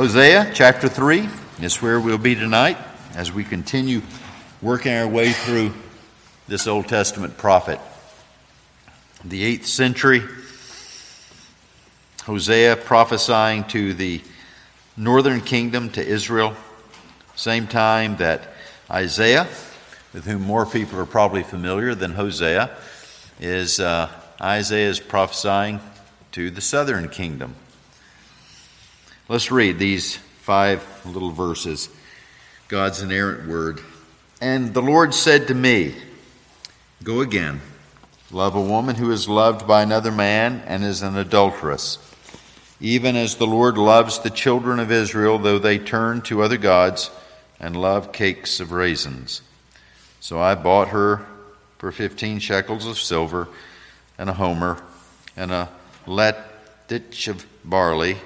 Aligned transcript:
Hosea 0.00 0.50
chapter 0.54 0.88
3 0.88 1.28
is 1.60 1.82
where 1.82 2.00
we'll 2.00 2.16
be 2.16 2.34
tonight 2.34 2.78
as 3.16 3.30
we 3.30 3.44
continue 3.44 4.00
working 4.62 4.94
our 4.94 5.06
way 5.06 5.30
through 5.30 5.74
this 6.48 6.66
Old 6.66 6.88
Testament 6.88 7.36
prophet. 7.36 7.78
The 9.26 9.58
8th 9.58 9.66
century, 9.66 10.22
Hosea 12.22 12.76
prophesying 12.76 13.64
to 13.64 13.92
the 13.92 14.22
northern 14.96 15.42
kingdom, 15.42 15.90
to 15.90 16.02
Israel, 16.02 16.56
same 17.36 17.66
time 17.66 18.16
that 18.16 18.54
Isaiah, 18.90 19.48
with 20.14 20.24
whom 20.24 20.40
more 20.40 20.64
people 20.64 20.98
are 20.98 21.04
probably 21.04 21.42
familiar 21.42 21.94
than 21.94 22.12
Hosea, 22.12 22.74
is 23.38 23.80
uh, 23.80 24.08
Isaiah 24.40 24.88
is 24.88 24.98
prophesying 24.98 25.78
to 26.32 26.50
the 26.50 26.62
southern 26.62 27.10
kingdom. 27.10 27.54
Let's 29.30 29.52
read 29.52 29.78
these 29.78 30.16
five 30.16 30.84
little 31.06 31.30
verses, 31.30 31.88
God's 32.66 33.00
inerrant 33.00 33.48
word. 33.48 33.80
And 34.40 34.74
the 34.74 34.82
Lord 34.82 35.14
said 35.14 35.46
to 35.46 35.54
me, 35.54 35.94
Go 37.04 37.20
again, 37.20 37.60
love 38.32 38.56
a 38.56 38.60
woman 38.60 38.96
who 38.96 39.12
is 39.12 39.28
loved 39.28 39.68
by 39.68 39.82
another 39.82 40.10
man 40.10 40.64
and 40.66 40.82
is 40.82 41.02
an 41.02 41.16
adulteress, 41.16 41.98
even 42.80 43.14
as 43.14 43.36
the 43.36 43.46
Lord 43.46 43.78
loves 43.78 44.18
the 44.18 44.30
children 44.30 44.80
of 44.80 44.90
Israel, 44.90 45.38
though 45.38 45.60
they 45.60 45.78
turn 45.78 46.22
to 46.22 46.42
other 46.42 46.58
gods 46.58 47.12
and 47.60 47.76
love 47.76 48.10
cakes 48.10 48.58
of 48.58 48.72
raisins. 48.72 49.42
So 50.18 50.40
I 50.40 50.56
bought 50.56 50.88
her 50.88 51.24
for 51.78 51.92
fifteen 51.92 52.40
shekels 52.40 52.84
of 52.84 52.98
silver 52.98 53.46
and 54.18 54.28
a 54.28 54.34
homer 54.34 54.82
and 55.36 55.52
a 55.52 55.68
lethech 56.04 57.28
of 57.28 57.46
barley 57.64 58.16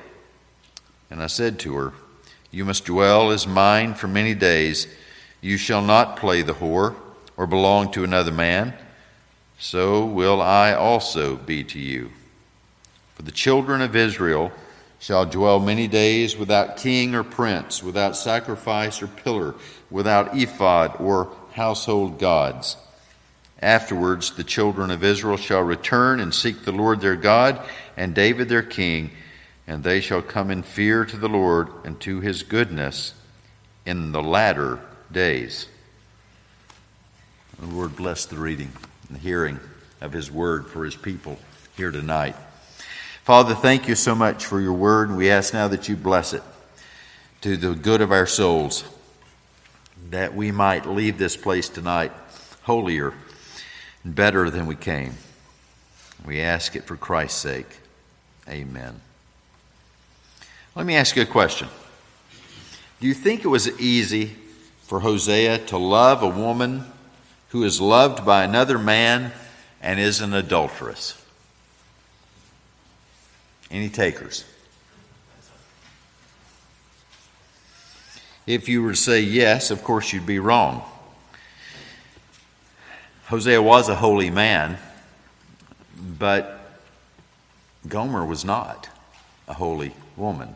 and 1.11 1.23
I 1.23 1.27
said 1.27 1.59
to 1.61 1.75
her, 1.77 1.93
You 2.51 2.65
must 2.65 2.85
dwell 2.85 3.31
as 3.31 3.47
mine 3.47 3.95
for 3.95 4.09
many 4.09 4.35
days. 4.35 4.87
You 5.41 5.57
shall 5.57 5.83
not 5.83 6.17
play 6.17 6.43
the 6.43 6.55
whore 6.55 6.95
or 7.37 7.47
belong 7.47 7.93
to 7.93 8.05
another 8.05 8.33
man. 8.33 8.75
So 9.59 10.05
will 10.05 10.41
I 10.41 10.73
also 10.73 11.37
be 11.37 11.65
to 11.65 11.79
you. 11.79 12.11
For 13.15 13.23
the 13.23 13.33
children 13.33 13.81
of 13.81 13.95
Israel 13.95 14.53
shall 14.99 15.27
dwell 15.27 15.61
many 15.61 15.87
days 15.87 16.37
without 16.37 16.79
king 16.79 17.15
or 17.15 17.23
prince, 17.23 17.83
without 17.83 18.17
sacrifice 18.17 19.03
or 19.03 19.07
pillar, 19.07 19.55
without 19.91 20.37
ephod 20.37 20.97
or 20.99 21.31
household 21.53 22.19
gods. 22.19 22.77
Afterwards, 23.61 24.33
the 24.33 24.45
children 24.45 24.91
of 24.91 25.05
Israel 25.05 25.37
shall 25.37 25.63
return 25.63 26.21
and 26.21 26.35
seek 26.35 26.65
the 26.65 26.73
Lord 26.73 27.01
their 27.01 27.17
God 27.17 27.61
and 27.97 28.15
David 28.15 28.49
their 28.49 28.63
king 28.63 29.11
and 29.67 29.83
they 29.83 30.01
shall 30.01 30.23
come 30.23 30.51
in 30.51 30.63
fear 30.63 31.05
to 31.05 31.17
the 31.17 31.29
Lord 31.29 31.69
and 31.85 31.99
to 32.01 32.21
his 32.21 32.43
goodness 32.43 33.15
in 33.87 34.13
the 34.13 34.23
latter 34.23 34.81
days. 35.11 35.69
The 37.59 37.67
Lord 37.67 37.97
bless 37.97 38.27
the 38.27 38.37
reading 38.37 38.73
and 39.09 39.17
the 39.17 39.21
hearing 39.21 39.61
of 40.01 40.13
his 40.13 40.31
word 40.31 40.67
for 40.67 40.85
his 40.85 40.97
people 40.97 41.39
here 41.77 41.91
tonight. 41.91 42.37
Father, 43.25 43.55
thank 43.55 43.89
you 43.89 43.95
so 43.95 44.15
much 44.15 44.45
for 44.45 44.61
your 44.61 44.75
word, 44.75 45.09
and 45.09 45.17
we 45.17 45.31
ask 45.31 45.55
now 45.55 45.69
that 45.69 45.89
you 45.89 45.97
bless 45.97 46.35
it 46.35 46.43
to 47.41 47.57
the 47.57 47.75
good 47.75 48.03
of 48.03 48.13
our 48.13 48.27
souls, 48.27 48.85
that 50.11 50.35
we 50.35 50.51
might 50.51 50.87
leave 50.87 51.17
this 51.17 51.37
place 51.37 51.69
tonight 51.69 52.13
holier 52.63 53.15
and 54.03 54.15
better 54.15 54.51
than 54.51 54.67
we 54.67 54.77
came. 54.77 55.15
We 56.27 56.41
ask 56.41 56.77
it 56.77 56.85
for 56.85 56.97
Christ's 56.97 57.41
sake. 57.41 57.79
Amen. 58.49 59.01
Let 60.77 60.87
me 60.87 60.97
ask 60.97 61.15
you 61.15 61.23
a 61.23 61.27
question. 61.27 61.69
Do 63.01 63.07
you 63.07 63.15
think 63.15 63.45
it 63.45 63.49
was 63.49 63.81
easy 63.81 64.35
for 64.83 65.01
Hosea 65.01 65.59
to 65.67 65.79
love 65.79 66.23
a 66.23 66.29
woman 66.29 66.85
who 67.51 67.63
is 67.63 67.81
loved 67.81 68.27
by 68.27 68.43
another 68.43 68.77
man 68.77 69.33
and 69.81 70.01
is 70.01 70.21
an 70.21 70.35
adulteress? 70.35 71.23
Any 73.71 73.89
takers? 73.89 74.45
If 78.47 78.69
you 78.69 78.83
were 78.83 78.91
to 78.91 78.97
say 78.97 79.21
yes, 79.21 79.71
of 79.71 79.85
course 79.85 80.13
you'd 80.13 80.27
be 80.27 80.41
wrong. 80.41 80.83
Hosea 83.27 83.63
was 83.63 83.89
a 83.89 83.95
holy 83.95 84.29
man, 84.29 84.77
but 86.19 86.81
Gomer 87.87 88.27
was 88.27 88.45
not 88.45 88.89
a 89.47 89.55
holy 89.55 89.95
woman. 90.17 90.55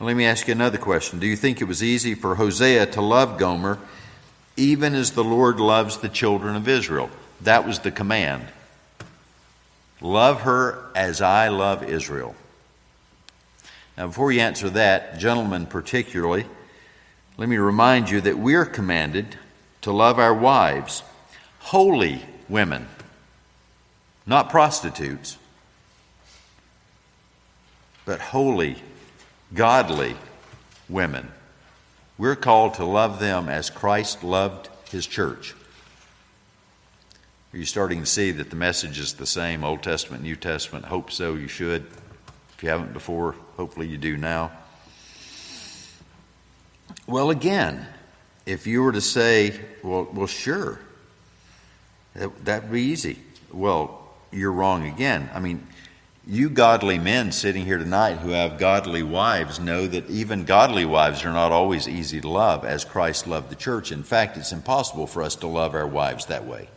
Let 0.00 0.16
me 0.16 0.26
ask 0.26 0.46
you 0.46 0.52
another 0.52 0.78
question. 0.78 1.18
Do 1.18 1.26
you 1.26 1.34
think 1.34 1.60
it 1.60 1.64
was 1.64 1.82
easy 1.82 2.14
for 2.14 2.36
Hosea 2.36 2.86
to 2.86 3.00
love 3.00 3.36
Gomer 3.36 3.78
even 4.56 4.94
as 4.94 5.12
the 5.12 5.24
Lord 5.24 5.58
loves 5.58 5.98
the 5.98 6.08
children 6.08 6.54
of 6.54 6.68
Israel? 6.68 7.10
That 7.40 7.66
was 7.66 7.80
the 7.80 7.90
command. 7.90 8.46
Love 10.00 10.42
her 10.42 10.84
as 10.94 11.20
I 11.20 11.48
love 11.48 11.82
Israel. 11.82 12.36
Now, 13.96 14.06
before 14.06 14.30
you 14.30 14.40
answer 14.40 14.70
that, 14.70 15.18
gentlemen 15.18 15.66
particularly, 15.66 16.46
let 17.36 17.48
me 17.48 17.56
remind 17.56 18.08
you 18.08 18.20
that 18.20 18.38
we're 18.38 18.66
commanded 18.66 19.36
to 19.82 19.90
love 19.90 20.20
our 20.20 20.34
wives, 20.34 21.02
holy 21.58 22.22
women, 22.48 22.86
not 24.26 24.48
prostitutes, 24.48 25.38
but 28.04 28.20
holy 28.20 28.76
godly 29.54 30.16
women. 30.88 31.30
We're 32.16 32.36
called 32.36 32.74
to 32.74 32.84
love 32.84 33.20
them 33.20 33.48
as 33.48 33.70
Christ 33.70 34.24
loved 34.24 34.68
his 34.90 35.06
church. 35.06 35.54
Are 37.52 37.56
you 37.56 37.64
starting 37.64 38.00
to 38.00 38.06
see 38.06 38.30
that 38.32 38.50
the 38.50 38.56
message 38.56 38.98
is 38.98 39.14
the 39.14 39.26
same, 39.26 39.64
Old 39.64 39.82
Testament, 39.82 40.22
New 40.22 40.36
Testament? 40.36 40.84
Hope 40.84 41.10
so, 41.10 41.34
you 41.34 41.48
should. 41.48 41.86
If 42.56 42.62
you 42.62 42.70
haven't 42.70 42.92
before, 42.92 43.36
hopefully 43.56 43.86
you 43.86 43.96
do 43.96 44.16
now. 44.16 44.50
Well, 47.06 47.30
again, 47.30 47.86
if 48.44 48.66
you 48.66 48.82
were 48.82 48.92
to 48.92 49.00
say, 49.00 49.58
well, 49.82 50.08
well 50.12 50.26
sure, 50.26 50.80
that 52.14 52.62
would 52.64 52.72
be 52.72 52.82
easy. 52.82 53.18
Well, 53.52 54.08
you're 54.32 54.52
wrong 54.52 54.86
again. 54.86 55.30
I 55.32 55.38
mean, 55.40 55.66
you 56.28 56.50
godly 56.50 56.98
men 56.98 57.32
sitting 57.32 57.64
here 57.64 57.78
tonight 57.78 58.16
who 58.16 58.30
have 58.30 58.58
godly 58.58 59.02
wives 59.02 59.58
know 59.58 59.86
that 59.86 60.10
even 60.10 60.44
godly 60.44 60.84
wives 60.84 61.24
are 61.24 61.32
not 61.32 61.52
always 61.52 61.88
easy 61.88 62.20
to 62.20 62.28
love 62.28 62.66
as 62.66 62.84
Christ 62.84 63.26
loved 63.26 63.48
the 63.48 63.56
church. 63.56 63.90
In 63.90 64.02
fact, 64.02 64.36
it's 64.36 64.52
impossible 64.52 65.06
for 65.06 65.22
us 65.22 65.36
to 65.36 65.46
love 65.46 65.74
our 65.74 65.86
wives 65.86 66.26
that 66.26 66.44
way. 66.44 66.68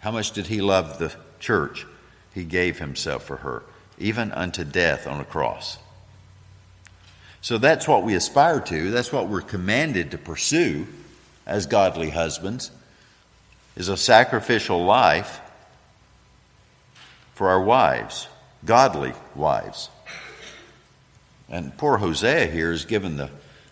How 0.00 0.10
much 0.10 0.32
did 0.32 0.48
he 0.48 0.60
love 0.60 0.98
the 0.98 1.14
church? 1.40 1.86
He 2.34 2.44
gave 2.44 2.78
himself 2.78 3.24
for 3.24 3.36
her, 3.36 3.62
even 3.98 4.32
unto 4.32 4.64
death 4.64 5.06
on 5.06 5.18
a 5.18 5.24
cross. 5.24 5.78
So 7.40 7.56
that's 7.56 7.88
what 7.88 8.04
we 8.04 8.14
aspire 8.14 8.60
to. 8.60 8.90
That's 8.90 9.12
what 9.12 9.28
we're 9.28 9.40
commanded 9.40 10.10
to 10.10 10.18
pursue 10.18 10.86
as 11.46 11.64
godly 11.64 12.10
husbands 12.10 12.70
is 13.76 13.88
a 13.88 13.96
sacrificial 13.96 14.84
life 14.84 15.40
for 17.38 17.50
our 17.50 17.62
wives, 17.62 18.26
godly 18.64 19.12
wives. 19.36 19.90
And 21.48 21.78
poor 21.78 21.98
Hosea 21.98 22.46
here 22.46 22.72
is 22.72 22.84
given 22.84 23.16
the, 23.16 23.30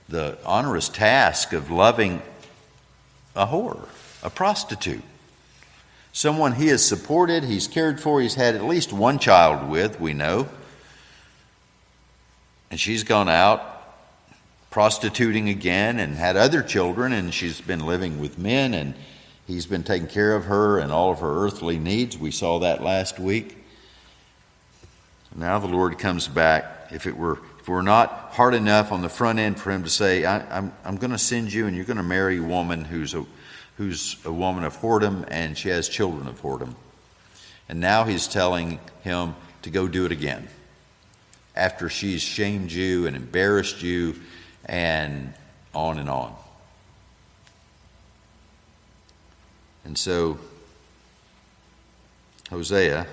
the 0.08 0.38
onerous 0.44 0.88
task 0.88 1.52
of 1.52 1.68
loving 1.68 2.22
a 3.34 3.44
whore, 3.44 3.88
a 4.22 4.30
prostitute. 4.30 5.02
Someone 6.12 6.52
he 6.52 6.68
has 6.68 6.86
supported, 6.86 7.42
he's 7.42 7.66
cared 7.66 7.98
for, 7.98 8.20
he's 8.20 8.36
had 8.36 8.54
at 8.54 8.64
least 8.64 8.92
one 8.92 9.18
child 9.18 9.68
with, 9.68 9.98
we 10.00 10.12
know. 10.12 10.46
And 12.70 12.78
she's 12.78 13.02
gone 13.02 13.28
out 13.28 13.82
prostituting 14.70 15.48
again 15.48 15.98
and 15.98 16.14
had 16.14 16.36
other 16.36 16.62
children, 16.62 17.12
and 17.12 17.34
she's 17.34 17.60
been 17.60 17.84
living 17.84 18.20
with 18.20 18.38
men, 18.38 18.74
and 18.74 18.94
he's 19.44 19.66
been 19.66 19.82
taking 19.82 20.06
care 20.06 20.36
of 20.36 20.44
her 20.44 20.78
and 20.78 20.92
all 20.92 21.10
of 21.10 21.18
her 21.18 21.44
earthly 21.44 21.80
needs. 21.80 22.16
We 22.16 22.30
saw 22.30 22.60
that 22.60 22.80
last 22.80 23.18
week. 23.18 23.55
Now 25.34 25.58
the 25.58 25.66
Lord 25.66 25.98
comes 25.98 26.28
back. 26.28 26.88
If 26.92 27.06
it 27.06 27.16
were 27.16 27.40
if 27.66 27.70
we're 27.70 27.82
not 27.82 28.28
hard 28.30 28.54
enough 28.54 28.92
on 28.92 29.02
the 29.02 29.08
front 29.08 29.40
end 29.40 29.58
for 29.58 29.72
him 29.72 29.82
to 29.82 29.90
say, 29.90 30.24
I, 30.24 30.38
am 30.38 30.46
I'm, 30.52 30.72
I'm 30.84 30.96
going 30.98 31.10
to 31.10 31.18
send 31.18 31.52
you 31.52 31.66
and 31.66 31.74
you're 31.74 31.84
going 31.84 31.96
to 31.96 32.04
marry 32.04 32.38
a 32.38 32.42
woman 32.42 32.84
who's 32.84 33.12
a, 33.12 33.26
who's 33.76 34.24
a 34.24 34.30
woman 34.30 34.62
of 34.62 34.76
whoredom 34.76 35.26
and 35.26 35.58
she 35.58 35.68
has 35.70 35.88
children 35.88 36.28
of 36.28 36.40
whoredom. 36.42 36.76
And 37.68 37.80
now 37.80 38.04
he's 38.04 38.28
telling 38.28 38.78
him 39.02 39.34
to 39.62 39.70
go 39.70 39.88
do 39.88 40.06
it 40.06 40.12
again 40.12 40.48
after 41.56 41.88
she's 41.88 42.22
shamed 42.22 42.70
you 42.70 43.08
and 43.08 43.16
embarrassed 43.16 43.82
you 43.82 44.14
and 44.66 45.34
on 45.74 45.98
and 45.98 46.08
on. 46.08 46.36
And 49.84 49.98
so, 49.98 50.38
Hosea 52.48 53.08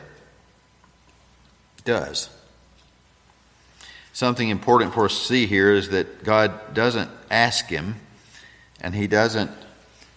does. 1.85 2.29
Something 4.13 4.49
important 4.49 4.93
for 4.93 5.05
us 5.05 5.17
to 5.17 5.25
see 5.25 5.45
here 5.47 5.73
is 5.73 5.89
that 5.89 6.23
God 6.23 6.73
doesn't 6.73 7.09
ask 7.31 7.67
him 7.67 7.95
and 8.79 8.93
he 8.93 9.07
doesn't 9.07 9.51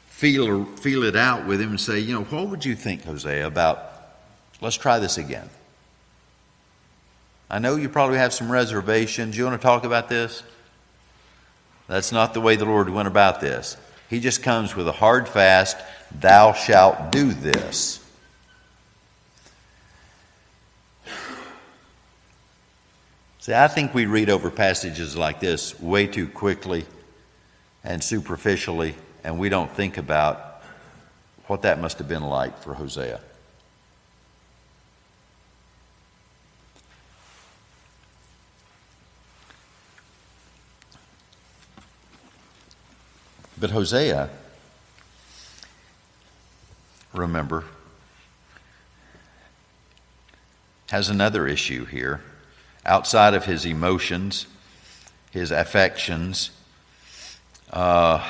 feel, 0.09 0.65
feel 0.65 1.03
it 1.03 1.17
out 1.17 1.47
with 1.47 1.61
him 1.61 1.71
and 1.71 1.81
say, 1.81 1.99
you 1.99 2.15
know, 2.15 2.25
what 2.25 2.49
would 2.49 2.65
you 2.65 2.75
think, 2.75 3.05
Hosea, 3.05 3.47
about 3.47 3.93
let's 4.61 4.77
try 4.77 4.99
this 4.99 5.19
again? 5.19 5.49
I 7.49 7.59
know 7.59 7.77
you 7.77 7.89
probably 7.89 8.19
have 8.19 8.35
some 8.35 8.51
reservations. 8.51 9.37
You 9.37 9.45
want 9.45 9.61
to 9.61 9.65
talk 9.65 9.85
about 9.85 10.09
this? 10.09 10.43
That's 11.87 12.13
not 12.13 12.35
the 12.35 12.41
way 12.41 12.57
the 12.57 12.65
Lord 12.65 12.91
went 12.91 13.09
about 13.09 13.41
this. 13.41 13.77
He 14.11 14.21
just 14.21 14.43
comes 14.43 14.75
with 14.75 14.89
a 14.89 14.93
hard 14.93 15.29
fast, 15.29 15.77
thou 16.13 16.53
shalt 16.53 17.13
do 17.13 17.33
this. 17.33 18.06
See, 23.46 23.54
I 23.54 23.69
think 23.69 23.94
we 23.94 24.06
read 24.06 24.28
over 24.28 24.50
passages 24.50 25.16
like 25.16 25.38
this 25.38 25.78
way 25.78 26.08
too 26.08 26.26
quickly 26.26 26.84
and 27.84 28.02
superficially, 28.02 28.96
and 29.22 29.38
we 29.38 29.48
don't 29.48 29.70
think 29.70 29.98
about 29.98 30.64
what 31.46 31.62
that 31.62 31.81
must 31.81 31.98
have 31.98 32.08
been 32.08 32.25
like 32.25 32.58
for 32.58 32.75
Hosea. 32.75 33.20
But 43.56 43.70
Hosea, 43.70 44.28
remember, 47.12 47.62
has 50.90 51.08
another 51.08 51.46
issue 51.46 51.84
here 51.84 52.22
outside 52.87 53.35
of 53.35 53.44
his 53.44 53.67
emotions, 53.67 54.47
his 55.33 55.50
affections. 55.50 56.50
Uh, 57.71 58.27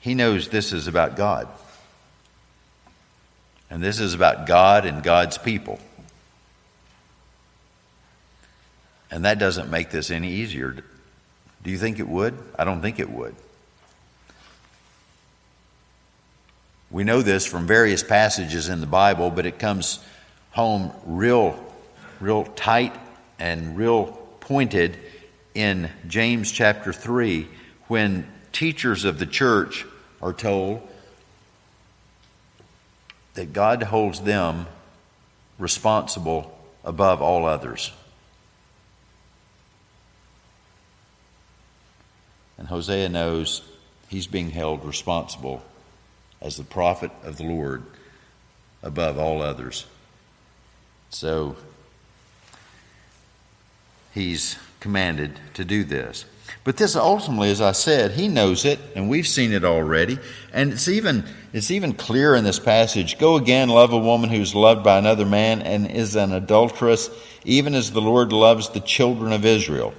he 0.00 0.14
knows 0.14 0.48
this 0.48 0.72
is 0.72 0.86
about 0.86 1.16
God. 1.16 1.48
And 3.70 3.82
this 3.82 4.00
is 4.00 4.14
about 4.14 4.46
God 4.46 4.86
and 4.86 5.02
God's 5.02 5.36
people. 5.36 5.78
And 9.10 9.24
that 9.24 9.38
doesn't 9.38 9.70
make 9.70 9.90
this 9.90 10.10
any 10.10 10.30
easier. 10.30 10.84
Do 11.62 11.70
you 11.70 11.78
think 11.78 11.98
it 11.98 12.08
would? 12.08 12.38
I 12.58 12.64
don't 12.64 12.80
think 12.80 12.98
it 12.98 13.10
would. 13.10 13.34
We 16.90 17.04
know 17.04 17.20
this 17.20 17.44
from 17.44 17.66
various 17.66 18.02
passages 18.02 18.68
in 18.70 18.80
the 18.80 18.86
Bible, 18.86 19.30
but 19.30 19.44
it 19.44 19.58
comes 19.58 19.98
home 20.52 20.92
real, 21.04 21.62
real 22.20 22.44
tight 22.44 22.94
and 23.38 23.76
real 23.76 24.06
pointed 24.40 24.98
in 25.54 25.90
James 26.06 26.50
chapter 26.50 26.92
3 26.92 27.48
when 27.88 28.26
teachers 28.52 29.04
of 29.04 29.18
the 29.18 29.26
church 29.26 29.86
are 30.20 30.32
told 30.32 30.86
that 33.34 33.52
God 33.52 33.82
holds 33.82 34.20
them 34.20 34.66
responsible 35.58 36.56
above 36.84 37.22
all 37.22 37.44
others. 37.44 37.92
And 42.56 42.66
Hosea 42.66 43.08
knows 43.08 43.62
he's 44.08 44.26
being 44.26 44.50
held 44.50 44.84
responsible 44.84 45.62
as 46.40 46.56
the 46.56 46.64
prophet 46.64 47.12
of 47.22 47.36
the 47.36 47.44
Lord 47.44 47.84
above 48.82 49.18
all 49.18 49.42
others. 49.42 49.86
So 51.10 51.56
he's 54.18 54.56
commanded 54.80 55.38
to 55.54 55.64
do 55.64 55.84
this. 55.84 56.24
But 56.64 56.76
this 56.76 56.96
ultimately, 56.96 57.50
as 57.50 57.60
I 57.60 57.72
said, 57.72 58.10
he 58.10 58.28
knows 58.28 58.64
it, 58.64 58.78
and 58.94 59.08
we've 59.08 59.26
seen 59.26 59.52
it 59.52 59.64
already. 59.64 60.18
And 60.52 60.72
it's 60.72 60.88
even 60.88 61.24
it's 61.52 61.70
even 61.70 61.94
clear 61.94 62.34
in 62.34 62.44
this 62.44 62.58
passage. 62.58 63.18
Go 63.18 63.36
again, 63.36 63.68
love 63.68 63.92
a 63.92 63.98
woman 63.98 64.28
who's 64.28 64.54
loved 64.54 64.84
by 64.84 64.98
another 64.98 65.24
man 65.24 65.62
and 65.62 65.90
is 65.90 66.14
an 66.14 66.32
adulteress, 66.32 67.08
even 67.44 67.74
as 67.74 67.92
the 67.92 68.02
Lord 68.02 68.32
loves 68.32 68.68
the 68.68 68.80
children 68.80 69.32
of 69.32 69.46
Israel. 69.46 69.94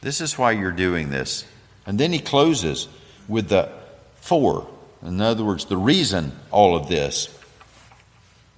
This 0.00 0.20
is 0.20 0.38
why 0.38 0.52
you're 0.52 0.72
doing 0.72 1.10
this. 1.10 1.44
And 1.84 1.98
then 1.98 2.12
he 2.12 2.20
closes 2.20 2.88
with 3.28 3.48
the 3.48 3.70
for. 4.16 4.66
In 5.04 5.20
other 5.20 5.44
words, 5.44 5.66
the 5.66 5.76
reason 5.76 6.32
all 6.50 6.74
of 6.74 6.88
this. 6.88 7.28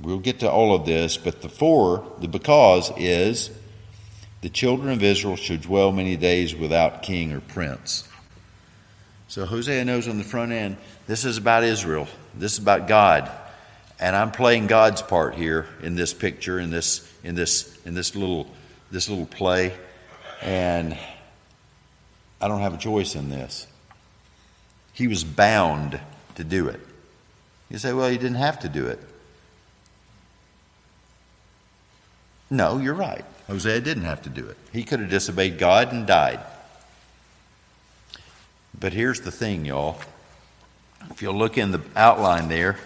We'll 0.01 0.19
get 0.19 0.41
to 0.41 0.51
all 0.51 0.75
of 0.75 0.87
this, 0.87 1.17
but 1.17 1.43
the 1.43 1.49
for, 1.49 2.05
the 2.21 2.29
because 2.29 2.93
is 2.97 3.51
the 4.41 4.49
children 4.49 4.93
of 4.93 5.03
Israel 5.03 5.37
should 5.37 5.63
dwell 5.63 5.93
many 5.93 6.17
days 6.17 6.55
without 6.55 7.03
king 7.03 7.33
or 7.33 7.41
prince. 7.41 8.07
So 9.29 9.47
Hosea 9.47 9.85
knows 9.85 10.07
on 10.07 10.19
the 10.19 10.25
front 10.25 10.53
end, 10.53 10.77
this 11.07 11.25
is 11.25 11.39
about 11.39 11.65
Israel. 11.65 12.07
This 12.35 12.53
is 12.53 12.59
about 12.59 12.87
God. 12.87 13.31
And 13.99 14.15
I'm 14.15 14.31
playing 14.31 14.67
God's 14.67 15.01
part 15.01 15.35
here 15.35 15.67
in 15.83 15.95
this 15.95 16.13
picture, 16.13 16.59
in 16.59 16.71
this, 16.71 17.11
in 17.23 17.35
this, 17.35 17.79
in 17.87 17.95
this 17.95 18.15
little, 18.15 18.47
this 18.91 19.09
little 19.09 19.27
play. 19.27 19.73
And 20.43 20.99
I 22.41 22.49
don't 22.49 22.61
have 22.61 22.75
a 22.75 22.79
choice 22.79 23.15
in 23.15 23.31
this. 23.31 23.67
He 24.93 25.09
was 25.09 25.25
bound 25.25 25.99
to 26.35 26.45
do 26.45 26.69
it. 26.69 26.81
You 27.71 27.79
say, 27.79 27.93
well, 27.93 28.11
he 28.11 28.19
didn't 28.19 28.37
have 28.37 28.61
to 28.61 28.69
do 28.69 28.87
it. 28.87 29.01
No, 32.55 32.79
you're 32.79 32.95
right. 32.95 33.25
Hosea 33.49 33.81
didn't 33.81 34.05
have 34.05 34.23
to 34.23 34.29
do 34.29 34.47
it. 34.47 34.57
He 34.73 34.85
could 34.85 35.01
have 35.01 35.11
disobeyed 35.11 35.59
God 35.59 35.93
and 35.93 36.07
died. 36.07 36.39
But 38.79 38.93
here's 38.93 39.23
the 39.23 39.33
thing, 39.33 39.65
y'all. 39.65 39.99
If 41.11 41.21
you'll 41.21 41.35
look 41.35 41.59
in 41.59 41.73
the 41.73 41.83
outline 41.97 42.49
there, 42.49 42.79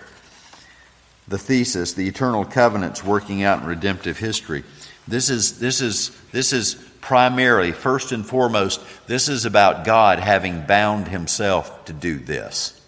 the 1.28 1.36
thesis, 1.36 1.92
the 1.92 2.08
eternal 2.08 2.46
covenants 2.46 3.04
working 3.04 3.42
out 3.42 3.60
in 3.60 3.66
redemptive 3.66 4.18
history. 4.18 4.64
This 5.06 5.28
is, 5.28 5.58
this 5.58 5.82
is, 5.82 6.18
this 6.32 6.54
is 6.54 6.74
primarily, 7.02 7.72
first 7.72 8.10
and 8.10 8.26
foremost, 8.26 8.80
this 9.06 9.28
is 9.28 9.44
about 9.44 9.84
God 9.84 10.18
having 10.18 10.62
bound 10.62 11.08
himself 11.08 11.84
to 11.84 11.92
do 11.92 12.18
this, 12.18 12.80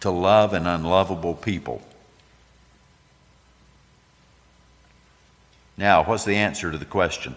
to 0.00 0.10
love 0.10 0.52
an 0.52 0.66
unlovable 0.66 1.34
people. 1.34 1.82
Now, 5.80 6.04
what's 6.04 6.26
the 6.26 6.36
answer 6.36 6.70
to 6.70 6.76
the 6.76 6.84
question? 6.84 7.34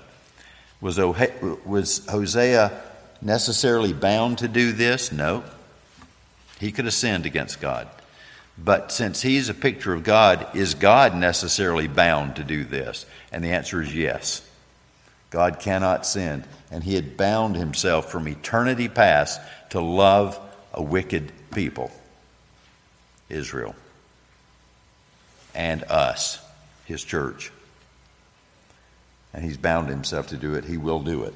Was, 0.81 0.97
was 0.97 2.05
Hosea 2.07 2.83
necessarily 3.21 3.93
bound 3.93 4.39
to 4.39 4.49
do 4.49 4.73
this? 4.73 5.13
No. 5.13 5.45
He 6.59 6.73
could 6.73 6.83
have 6.83 6.93
sinned 6.93 7.25
against 7.25 7.61
God. 7.61 7.87
But 8.57 8.91
since 8.91 9.21
he's 9.21 9.47
a 9.47 9.53
picture 9.53 9.93
of 9.93 10.03
God, 10.03 10.45
is 10.53 10.73
God 10.73 11.15
necessarily 11.15 11.87
bound 11.87 12.35
to 12.35 12.43
do 12.43 12.65
this? 12.65 13.05
And 13.31 13.41
the 13.45 13.51
answer 13.53 13.81
is 13.81 13.95
yes. 13.95 14.45
God 15.29 15.61
cannot 15.61 16.05
sin. 16.05 16.43
And 16.69 16.83
he 16.83 16.95
had 16.95 17.15
bound 17.15 17.55
himself 17.55 18.11
from 18.11 18.27
eternity 18.27 18.89
past 18.89 19.39
to 19.69 19.79
love 19.79 20.37
a 20.73 20.83
wicked 20.83 21.31
people, 21.51 21.91
Israel, 23.29 23.73
and 25.55 25.85
us, 25.85 26.39
his 26.83 27.05
church. 27.05 27.49
And 29.33 29.43
he's 29.43 29.57
bound 29.57 29.89
himself 29.89 30.27
to 30.27 30.37
do 30.37 30.53
it. 30.53 30.65
He 30.65 30.77
will 30.77 30.99
do 30.99 31.23
it. 31.23 31.33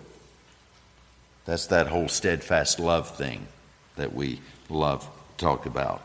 That's 1.46 1.68
that 1.68 1.88
whole 1.88 2.10
steadfast 2.10 2.80
love 2.80 3.16
thing 3.16 3.48
that 3.96 4.14
we 4.14 4.42
love 4.70 5.08
talk 5.38 5.66
about. 5.66 6.02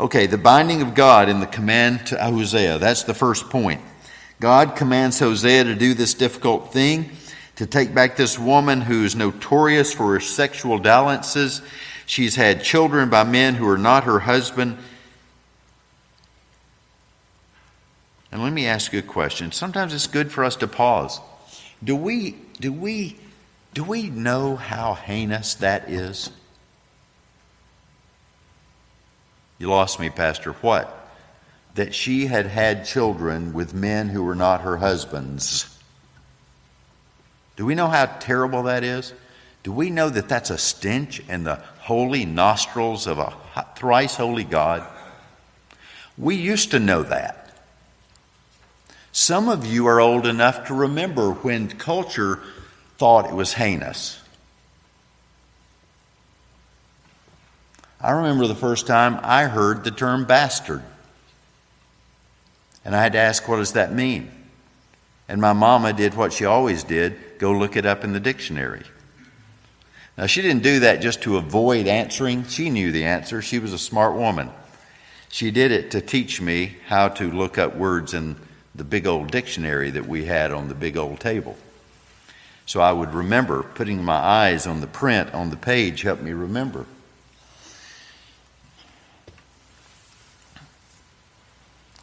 Okay, 0.00 0.26
the 0.26 0.38
binding 0.38 0.80
of 0.80 0.94
God 0.94 1.28
in 1.28 1.40
the 1.40 1.46
command 1.46 2.06
to 2.06 2.16
Hosea. 2.16 2.78
That's 2.78 3.02
the 3.02 3.14
first 3.14 3.50
point. 3.50 3.80
God 4.40 4.76
commands 4.76 5.18
Hosea 5.18 5.64
to 5.64 5.74
do 5.74 5.92
this 5.94 6.14
difficult 6.14 6.72
thing, 6.72 7.10
to 7.56 7.66
take 7.66 7.92
back 7.92 8.16
this 8.16 8.38
woman 8.38 8.80
who 8.80 9.04
is 9.04 9.16
notorious 9.16 9.92
for 9.92 10.12
her 10.12 10.20
sexual 10.20 10.78
dalliances. 10.78 11.60
She's 12.06 12.36
had 12.36 12.62
children 12.62 13.10
by 13.10 13.24
men 13.24 13.56
who 13.56 13.68
are 13.68 13.76
not 13.76 14.04
her 14.04 14.20
husband. 14.20 14.78
And 18.30 18.42
let 18.42 18.52
me 18.52 18.66
ask 18.66 18.92
you 18.92 18.98
a 18.98 19.02
question. 19.02 19.52
Sometimes 19.52 19.94
it's 19.94 20.06
good 20.06 20.30
for 20.30 20.44
us 20.44 20.56
to 20.56 20.68
pause. 20.68 21.20
Do 21.82 21.96
we, 21.96 22.32
do 22.60 22.72
we, 22.72 23.16
do 23.74 23.84
we 23.84 24.10
know 24.10 24.56
how 24.56 24.94
heinous 24.94 25.54
that 25.56 25.88
is? 25.88 26.30
You 29.58 29.68
lost 29.68 29.98
me, 29.98 30.10
Pastor. 30.10 30.52
What? 30.52 30.98
that 31.78 31.94
she 31.94 32.26
had 32.26 32.46
had 32.46 32.84
children 32.84 33.52
with 33.52 33.72
men 33.72 34.08
who 34.08 34.24
were 34.24 34.34
not 34.34 34.62
her 34.62 34.78
husbands. 34.78 35.78
Do 37.54 37.64
we 37.64 37.76
know 37.76 37.86
how 37.86 38.06
terrible 38.06 38.64
that 38.64 38.82
is? 38.82 39.12
Do 39.62 39.70
we 39.70 39.88
know 39.88 40.08
that 40.08 40.28
that's 40.28 40.50
a 40.50 40.58
stench 40.58 41.20
in 41.28 41.44
the 41.44 41.62
holy 41.78 42.24
nostrils 42.24 43.06
of 43.06 43.20
a 43.20 43.32
thrice 43.76 44.16
holy 44.16 44.42
God? 44.42 44.84
We 46.16 46.34
used 46.34 46.72
to 46.72 46.80
know 46.80 47.04
that. 47.04 47.47
Some 49.18 49.48
of 49.48 49.66
you 49.66 49.88
are 49.88 49.98
old 49.98 50.28
enough 50.28 50.68
to 50.68 50.74
remember 50.74 51.32
when 51.32 51.66
culture 51.70 52.40
thought 52.98 53.28
it 53.28 53.34
was 53.34 53.52
heinous. 53.52 54.20
I 58.00 58.12
remember 58.12 58.46
the 58.46 58.54
first 58.54 58.86
time 58.86 59.18
I 59.24 59.46
heard 59.46 59.82
the 59.82 59.90
term 59.90 60.24
bastard. 60.24 60.84
And 62.84 62.94
I 62.94 63.02
had 63.02 63.14
to 63.14 63.18
ask, 63.18 63.48
what 63.48 63.56
does 63.56 63.72
that 63.72 63.92
mean? 63.92 64.30
And 65.28 65.40
my 65.40 65.52
mama 65.52 65.92
did 65.92 66.14
what 66.14 66.32
she 66.32 66.44
always 66.44 66.84
did 66.84 67.40
go 67.40 67.50
look 67.50 67.74
it 67.74 67.84
up 67.84 68.04
in 68.04 68.12
the 68.12 68.20
dictionary. 68.20 68.84
Now, 70.16 70.26
she 70.26 70.42
didn't 70.42 70.62
do 70.62 70.78
that 70.78 71.00
just 71.00 71.22
to 71.22 71.38
avoid 71.38 71.88
answering. 71.88 72.44
She 72.44 72.70
knew 72.70 72.92
the 72.92 73.04
answer. 73.04 73.42
She 73.42 73.58
was 73.58 73.72
a 73.72 73.78
smart 73.78 74.14
woman. 74.14 74.50
She 75.28 75.50
did 75.50 75.72
it 75.72 75.90
to 75.90 76.00
teach 76.00 76.40
me 76.40 76.76
how 76.86 77.08
to 77.08 77.32
look 77.32 77.58
up 77.58 77.74
words 77.74 78.14
in 78.14 78.36
the 78.78 78.84
big 78.84 79.06
old 79.06 79.30
dictionary 79.30 79.90
that 79.90 80.06
we 80.06 80.24
had 80.24 80.52
on 80.52 80.68
the 80.68 80.74
big 80.74 80.96
old 80.96 81.20
table. 81.20 81.56
So 82.64 82.80
I 82.80 82.92
would 82.92 83.12
remember 83.12 83.62
putting 83.62 84.02
my 84.04 84.16
eyes 84.16 84.66
on 84.66 84.80
the 84.80 84.86
print 84.86 85.32
on 85.34 85.50
the 85.50 85.56
page 85.56 86.02
helped 86.02 86.22
me 86.22 86.32
remember. 86.32 86.86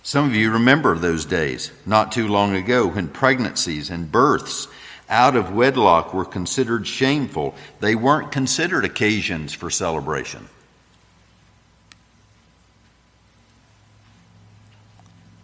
Some 0.03 0.25
of 0.25 0.36
you 0.36 0.51
remember 0.51 0.96
those 0.96 1.25
days 1.25 1.72
not 1.86 2.12
too 2.12 2.27
long 2.27 2.55
ago 2.55 2.88
when 2.88 3.08
pregnancies 3.08 3.89
and 3.89 4.12
births 4.12 4.67
out 5.10 5.36
of 5.36 5.53
wedlock 5.53 6.13
were 6.13 6.25
considered 6.25 6.88
shameful. 6.88 7.55
They 7.79 7.96
weren't 7.96 8.32
considered 8.32 8.86
occasions 8.86 9.53
for 9.53 9.70
celebration. 9.70 10.50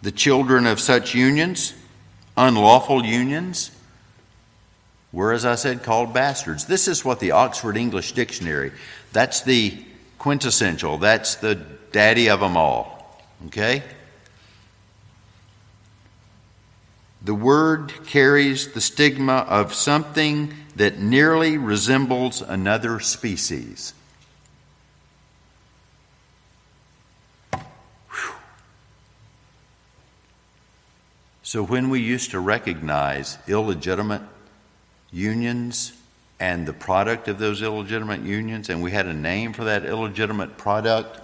The 0.02 0.12
children 0.12 0.66
of 0.66 0.80
such 0.80 1.14
unions, 1.14 1.74
unlawful 2.36 3.04
unions, 3.04 3.70
were, 5.12 5.32
as 5.32 5.44
I 5.44 5.54
said, 5.54 5.82
called 5.82 6.12
bastards. 6.12 6.66
This 6.66 6.88
is 6.88 7.04
what 7.04 7.20
the 7.20 7.32
Oxford 7.32 7.76
English 7.76 8.12
Dictionary, 8.12 8.72
that's 9.12 9.42
the 9.42 9.78
quintessential, 10.18 10.98
that's 10.98 11.36
the 11.36 11.54
daddy 11.92 12.28
of 12.28 12.40
them 12.40 12.56
all. 12.56 13.20
Okay? 13.46 13.82
the 17.24 17.34
word 17.34 17.92
carries 18.06 18.72
the 18.72 18.80
stigma 18.80 19.46
of 19.48 19.74
something 19.74 20.52
that 20.76 20.98
nearly 20.98 21.56
resembles 21.56 22.42
another 22.42 22.98
species. 22.98 23.94
So, 31.52 31.62
when 31.62 31.90
we 31.90 32.00
used 32.00 32.30
to 32.30 32.40
recognize 32.40 33.36
illegitimate 33.46 34.22
unions 35.10 35.92
and 36.40 36.66
the 36.66 36.72
product 36.72 37.28
of 37.28 37.38
those 37.38 37.60
illegitimate 37.60 38.22
unions, 38.22 38.70
and 38.70 38.82
we 38.82 38.90
had 38.90 39.04
a 39.04 39.12
name 39.12 39.52
for 39.52 39.64
that 39.64 39.84
illegitimate 39.84 40.56
product, 40.56 41.20